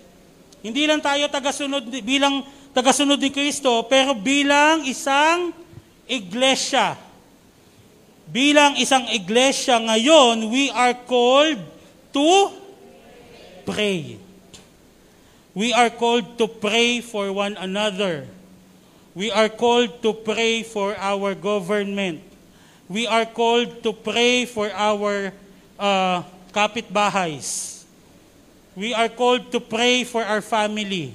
[0.65, 2.41] hindi lang tayo tagasunod bilang
[2.75, 5.55] tagasunod ni Kristo, pero bilang isang
[6.09, 6.99] iglesia.
[8.25, 11.61] Bilang isang iglesia ngayon, we are called
[12.11, 12.29] to
[13.63, 14.17] pray.
[15.55, 18.27] We are called to pray for one another.
[19.15, 22.34] We are called to pray for our government.
[22.87, 25.33] We are called to pray for our
[25.79, 26.21] uh,
[26.53, 27.83] kapitbahays.
[28.75, 31.13] We are called to pray for our family.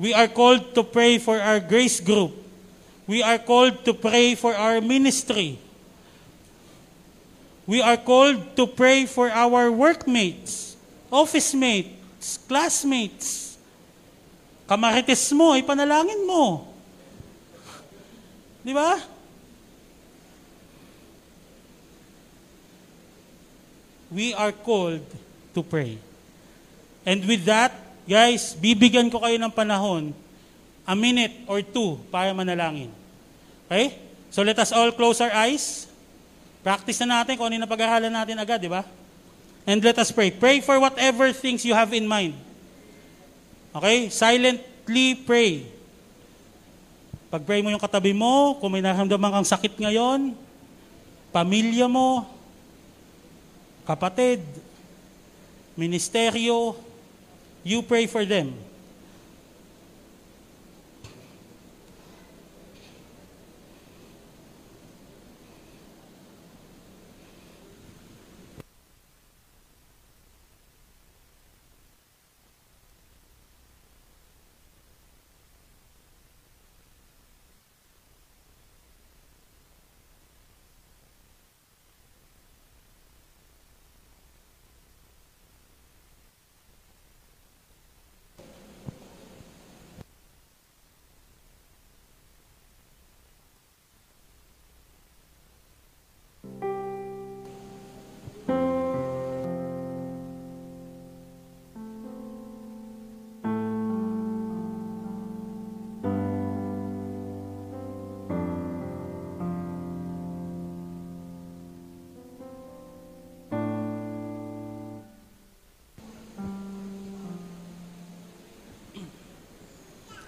[0.00, 2.32] We are called to pray for our grace group.
[3.06, 5.58] We are called to pray for our ministry.
[7.66, 10.74] We are called to pray for our workmates,
[11.12, 13.58] office mates, classmates.
[14.66, 16.66] Kamarites mo, ipanalangin mo.
[18.62, 19.02] Di ba?
[24.10, 25.06] We are called
[25.54, 25.98] to pray.
[27.06, 27.72] And with that,
[28.04, 30.10] guys, bibigyan ko kayo ng panahon,
[30.82, 32.90] a minute or two para manalangin.
[33.70, 33.94] Okay?
[34.34, 35.86] So let us all close our eyes.
[36.60, 38.82] Practice na natin kung ano yung pag-aralan natin agad, di ba?
[39.64, 40.34] And let us pray.
[40.34, 42.34] Pray for whatever things you have in mind.
[43.70, 44.10] Okay?
[44.10, 45.70] Silently pray.
[47.30, 50.34] Pag-pray mo yung katabi mo, kung may nararamdaman kang sakit ngayon,
[51.30, 52.26] pamilya mo,
[53.90, 54.38] kapatid,
[55.74, 56.78] ministeryo,
[57.66, 58.54] you pray for them.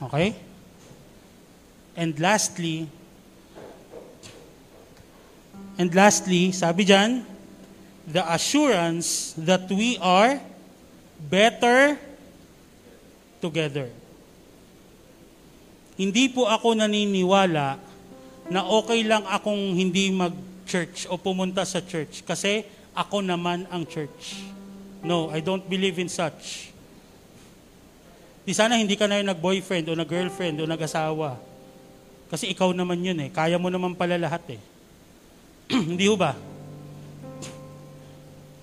[0.08, 0.34] Okay?
[1.94, 2.88] And lastly,
[5.78, 7.22] and lastly, sabi dyan,
[8.08, 10.40] the assurance that we are
[11.30, 11.94] better
[13.38, 13.86] together.
[15.94, 17.78] Hindi po ako naniniwala
[18.50, 24.42] na okay lang akong hindi mag-church o pumunta sa church kasi ako naman ang church.
[25.04, 26.71] No, I don't believe in such.
[28.42, 31.38] Di sana hindi ka na yung nag-boyfriend o nag-girlfriend o nag-asawa.
[32.26, 33.30] Kasi ikaw naman yun eh.
[33.30, 34.60] Kaya mo naman pala lahat eh.
[35.94, 36.34] Hindi ho ba?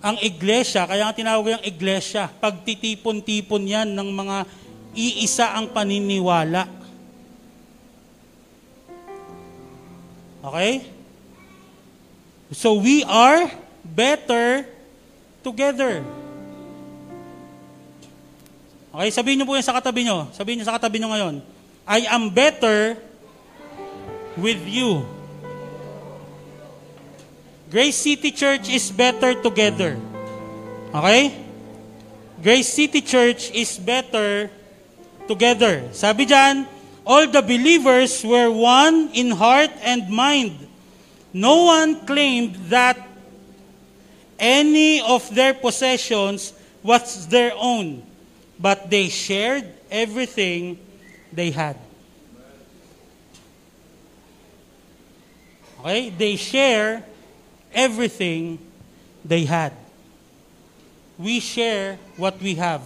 [0.10, 4.38] Ang iglesia, kaya nga tinawag yung iglesia, pagtitipon-tipon yan ng mga
[4.98, 6.66] iisa ang paniniwala.
[10.42, 10.90] Okay?
[12.50, 13.54] So we are
[13.86, 14.66] better
[15.46, 16.02] together.
[18.90, 20.26] Okay, sabihin niyo po yan sa katabi niyo.
[20.34, 21.36] Sabihin niyo sa katabi niyo ngayon.
[21.86, 22.98] I am better
[24.34, 25.06] with you.
[27.70, 29.94] Grace City Church is better together.
[30.90, 31.38] Okay?
[32.42, 34.50] Grace City Church is better
[35.30, 35.86] together.
[35.94, 36.66] Sabi diyan,
[37.06, 40.58] all the believers were one in heart and mind.
[41.30, 42.98] No one claimed that
[44.42, 48.02] any of their possessions was their own,
[48.60, 50.76] but they shared everything
[51.32, 51.80] they had.
[55.80, 56.12] Okay?
[56.12, 57.08] They share
[57.72, 58.60] everything
[59.24, 59.72] they had.
[61.16, 62.84] We share what we have.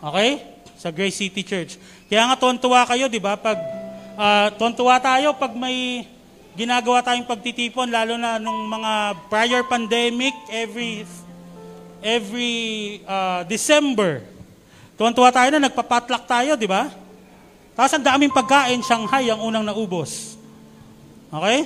[0.00, 0.40] Okay?
[0.80, 1.76] Sa Grace City Church.
[2.08, 3.36] Kaya nga tontuwa kayo, di ba?
[3.36, 3.60] Pag
[4.16, 6.08] uh, tontuwa tayo pag may
[6.56, 11.04] ginagawa tayong pagtitipon, lalo na nung mga prior pandemic, every
[12.02, 14.24] every uh, December.
[15.00, 16.92] Tuwan-tuwa tayo na nagpapatlak tayo, di ba?
[17.72, 20.36] Tapos ang daming pagkain, Shanghai ang unang naubos.
[21.32, 21.64] Okay?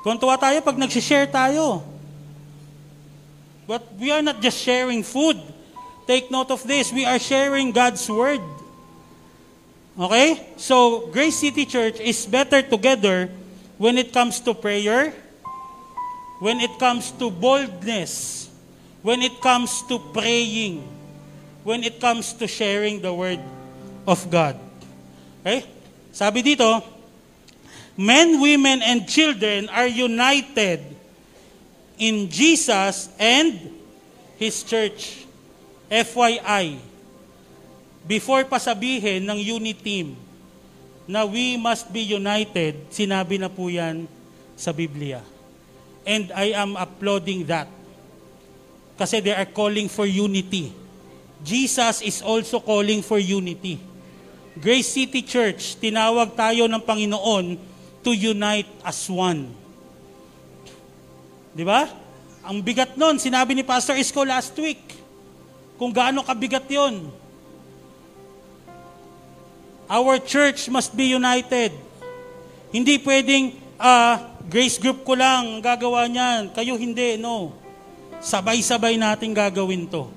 [0.00, 1.84] Tuwan-tuwa tayo pag nagsishare tayo.
[3.66, 5.36] But we are not just sharing food.
[6.06, 6.94] Take note of this.
[6.94, 8.40] We are sharing God's Word.
[9.98, 10.54] Okay?
[10.56, 13.28] So, Grace City Church is better together
[13.76, 15.12] when it comes to prayer,
[16.38, 18.48] when it comes to boldness,
[19.06, 20.82] when it comes to praying,
[21.62, 23.38] when it comes to sharing the Word
[24.02, 24.58] of God.
[25.46, 25.62] Okay?
[26.10, 26.82] Sabi dito,
[27.94, 30.82] men, women, and children are united
[32.02, 33.78] in Jesus and
[34.42, 35.22] His church.
[35.86, 36.82] FYI,
[38.10, 40.18] before pa sabihin ng unit team,
[41.06, 44.10] na we must be united, sinabi na po yan
[44.58, 45.22] sa Biblia.
[46.02, 47.75] And I am applauding that.
[48.96, 50.72] Kasi they are calling for unity.
[51.44, 53.76] Jesus is also calling for unity.
[54.56, 57.60] Grace City Church, tinawag tayo ng Panginoon
[58.00, 59.52] to unite as one.
[61.52, 61.84] Di ba?
[62.40, 64.80] Ang bigat nun, sinabi ni Pastor Isko last week,
[65.76, 67.12] kung gaano kabigat yon
[69.86, 71.70] Our church must be united.
[72.74, 74.14] Hindi pwedeng uh,
[74.50, 76.50] grace group ko lang gagawa niyan.
[76.50, 77.65] Kayo hindi, no.
[78.20, 80.10] Sabay-sabay natin gagawin to.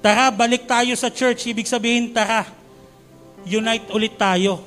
[0.00, 1.44] Tara, balik tayo sa church.
[1.44, 2.48] Ibig sabihin, tara,
[3.44, 4.64] unite ulit tayo.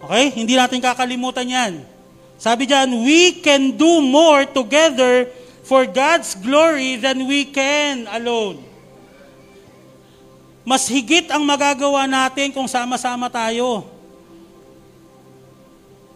[0.00, 0.32] Okay?
[0.32, 1.72] Hindi natin kakalimutan yan.
[2.40, 5.28] Sabi diyan, we can do more together
[5.64, 8.60] for God's glory than we can alone.
[10.64, 13.84] Mas higit ang magagawa natin kung sama-sama tayo.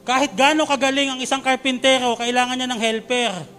[0.08, 3.57] Kahit gaano kagaling ang isang karpintero, kailangan niya ng helper.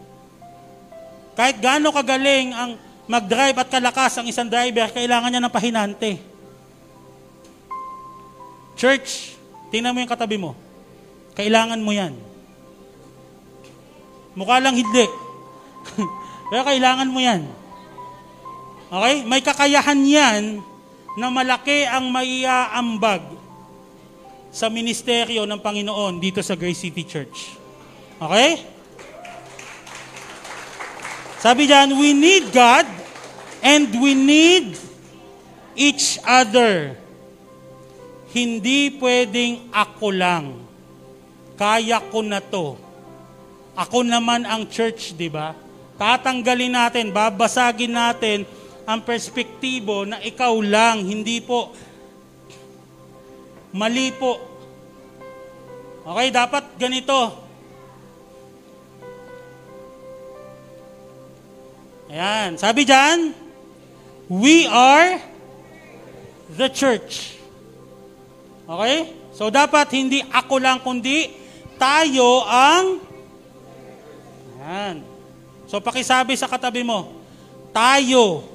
[1.40, 2.76] Kahit gaano kagaling ang
[3.08, 6.20] mag-drive at kalakas ang isang driver, kailangan niya ng pahinante.
[8.76, 9.40] Church,
[9.72, 10.52] tingnan mo yung katabi mo.
[11.40, 12.12] Kailangan mo yan.
[14.36, 15.08] Mukha lang hindi.
[16.52, 17.48] Pero kailangan mo yan.
[18.92, 19.24] Okay?
[19.24, 20.44] May kakayahan yan
[21.16, 23.24] na malaki ang maiaambag
[24.52, 27.56] sa ministeryo ng Panginoon dito sa Grace City Church.
[28.20, 28.79] Okay?
[31.40, 32.84] Sabi diyan, we need God
[33.64, 34.76] and we need
[35.72, 37.00] each other.
[38.36, 40.60] Hindi pwedeng ako lang.
[41.56, 42.76] Kaya ko na to.
[43.80, 45.56] Ako naman ang church, di ba?
[45.96, 48.44] Tatanggalin natin, babasagin natin
[48.84, 51.72] ang perspektibo na ikaw lang, hindi po.
[53.72, 54.44] Mali po.
[56.04, 57.49] Okay, dapat ganito.
[62.10, 63.38] Ayan, sabi dyan,
[64.26, 65.22] we are
[66.58, 67.38] the church.
[68.66, 69.14] Okay?
[69.38, 71.30] So dapat hindi ako lang, kundi
[71.78, 73.06] tayo ang
[74.60, 75.02] Ayan.
[75.66, 77.14] So pakisabi sa katabi mo,
[77.74, 78.46] tayo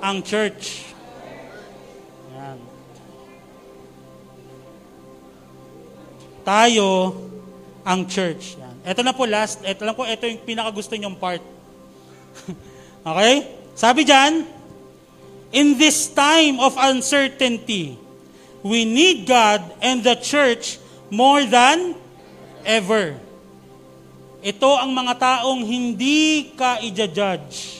[0.00, 0.88] ang church.
[2.32, 2.58] Yan.
[6.44, 6.88] Tayo
[7.84, 8.56] ang church.
[8.56, 8.76] Yan.
[8.88, 11.57] Ito na po last, ito lang po, ito yung pinakagusto nyong part.
[13.08, 13.46] okay?
[13.78, 14.46] Sabi diyan,
[15.54, 17.96] in this time of uncertainty,
[18.60, 21.94] we need God and the church more than
[22.66, 23.16] ever.
[24.44, 27.78] Ito ang mga taong hindi ka i-judge.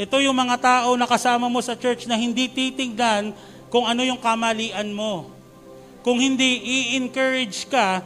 [0.00, 3.30] Ito yung mga tao na kasama mo sa church na hindi titignan
[3.70, 5.30] kung ano yung kamalian mo.
[6.02, 8.02] Kung hindi, i-encourage ka,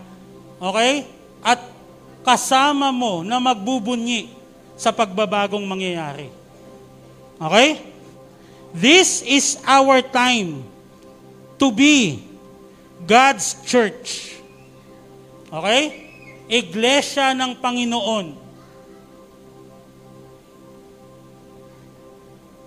[0.61, 1.09] okay?
[1.40, 1.64] At
[2.26, 4.28] kasama mo na magbubunyi
[4.76, 6.28] sa pagbabagong mangyayari.
[7.40, 7.80] Okay?
[8.76, 10.60] This is our time
[11.56, 12.20] to be
[13.08, 14.36] God's church.
[15.48, 16.06] Okay?
[16.46, 18.36] Iglesia ng Panginoon.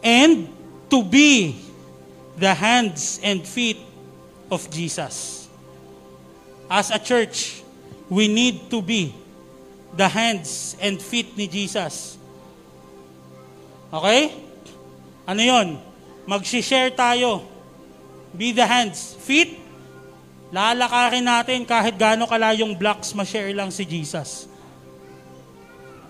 [0.01, 0.49] And
[0.89, 1.59] to be
[2.39, 3.77] the hands and feet
[4.49, 5.47] of Jesus.
[6.69, 7.61] As a church,
[8.09, 9.13] we need to be
[9.93, 12.19] the hands and feet ni Jesus.
[13.87, 14.35] Okay?
[15.23, 15.79] Ano yon?
[16.27, 17.47] Mag-share tayo.
[18.35, 19.15] Be the hands.
[19.23, 19.55] Feet,
[20.51, 24.51] lalakarin natin kahit gaano kalayong blocks ma-share lang si Jesus.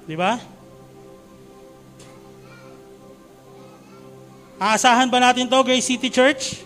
[0.10, 0.42] Di ba?
[4.60, 6.60] Aasahan ba natin to, Grace City Church?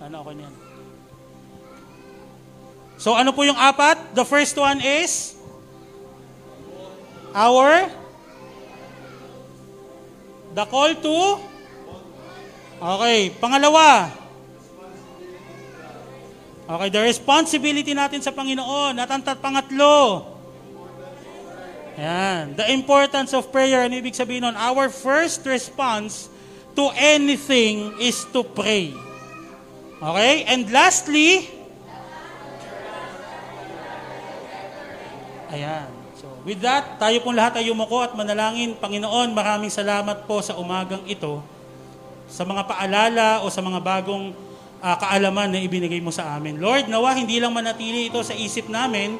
[0.00, 0.59] Ano ako niyan?
[3.00, 4.12] So ano po yung apat?
[4.12, 5.32] The first one is
[7.32, 7.88] our
[10.52, 11.18] the call to
[12.80, 14.08] Okay, pangalawa.
[16.64, 18.96] Okay, the responsibility natin sa Panginoon.
[18.96, 20.24] At ang pangatlo,
[22.00, 22.56] Ayan.
[22.56, 24.56] The importance of prayer, ano ibig sabihin nun?
[24.56, 26.32] Our first response
[26.72, 28.96] to anything is to pray.
[30.00, 30.48] Okay?
[30.48, 31.44] And lastly,
[35.50, 35.90] ayan.
[36.20, 38.76] So, with that, tayo pong lahat ay yumuko at manalangin.
[38.76, 41.40] Panginoon, maraming salamat po sa umagang ito
[42.30, 44.30] sa mga paalala o sa mga bagong
[44.78, 46.62] uh, kaalaman na ibinigay mo sa amin.
[46.62, 49.18] Lord, nawa hindi lang manatili ito sa isip namin,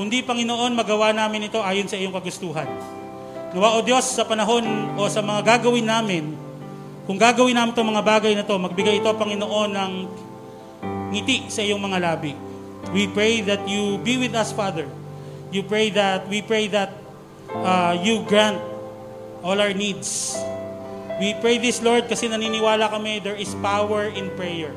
[0.00, 2.70] kundi Panginoon, magawa namin ito ayon sa iyong kagustuhan.
[3.52, 4.64] Nawa o Diyos, sa panahon
[4.96, 6.32] o sa mga gagawin namin,
[7.04, 9.92] kung gagawin namin itong mga bagay na to, magbigay ito, Panginoon, ng
[11.12, 12.32] ngiti sa iyong mga labi.
[12.96, 15.01] We pray that you be with us, Father.
[15.52, 16.96] You pray that, we pray that
[17.52, 18.56] uh, you grant
[19.44, 20.32] all our needs.
[21.20, 24.72] We pray this, Lord, kasi naniniwala kami there is power in prayer.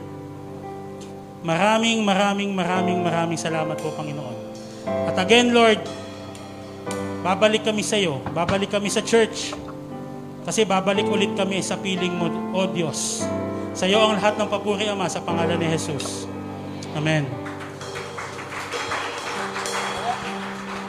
[1.48, 4.36] Maraming, maraming, maraming, maraming salamat po, Panginoon.
[5.08, 5.80] At again, Lord,
[7.24, 8.20] babalik kami sa iyo.
[8.36, 9.56] Babalik kami sa church.
[10.44, 13.24] Kasi babalik ulit kami sa piling mo, O Diyos.
[13.72, 16.28] Sa iyo ang lahat ng papuri, Ama, sa pangalan ni Jesus.
[17.00, 17.45] Amen.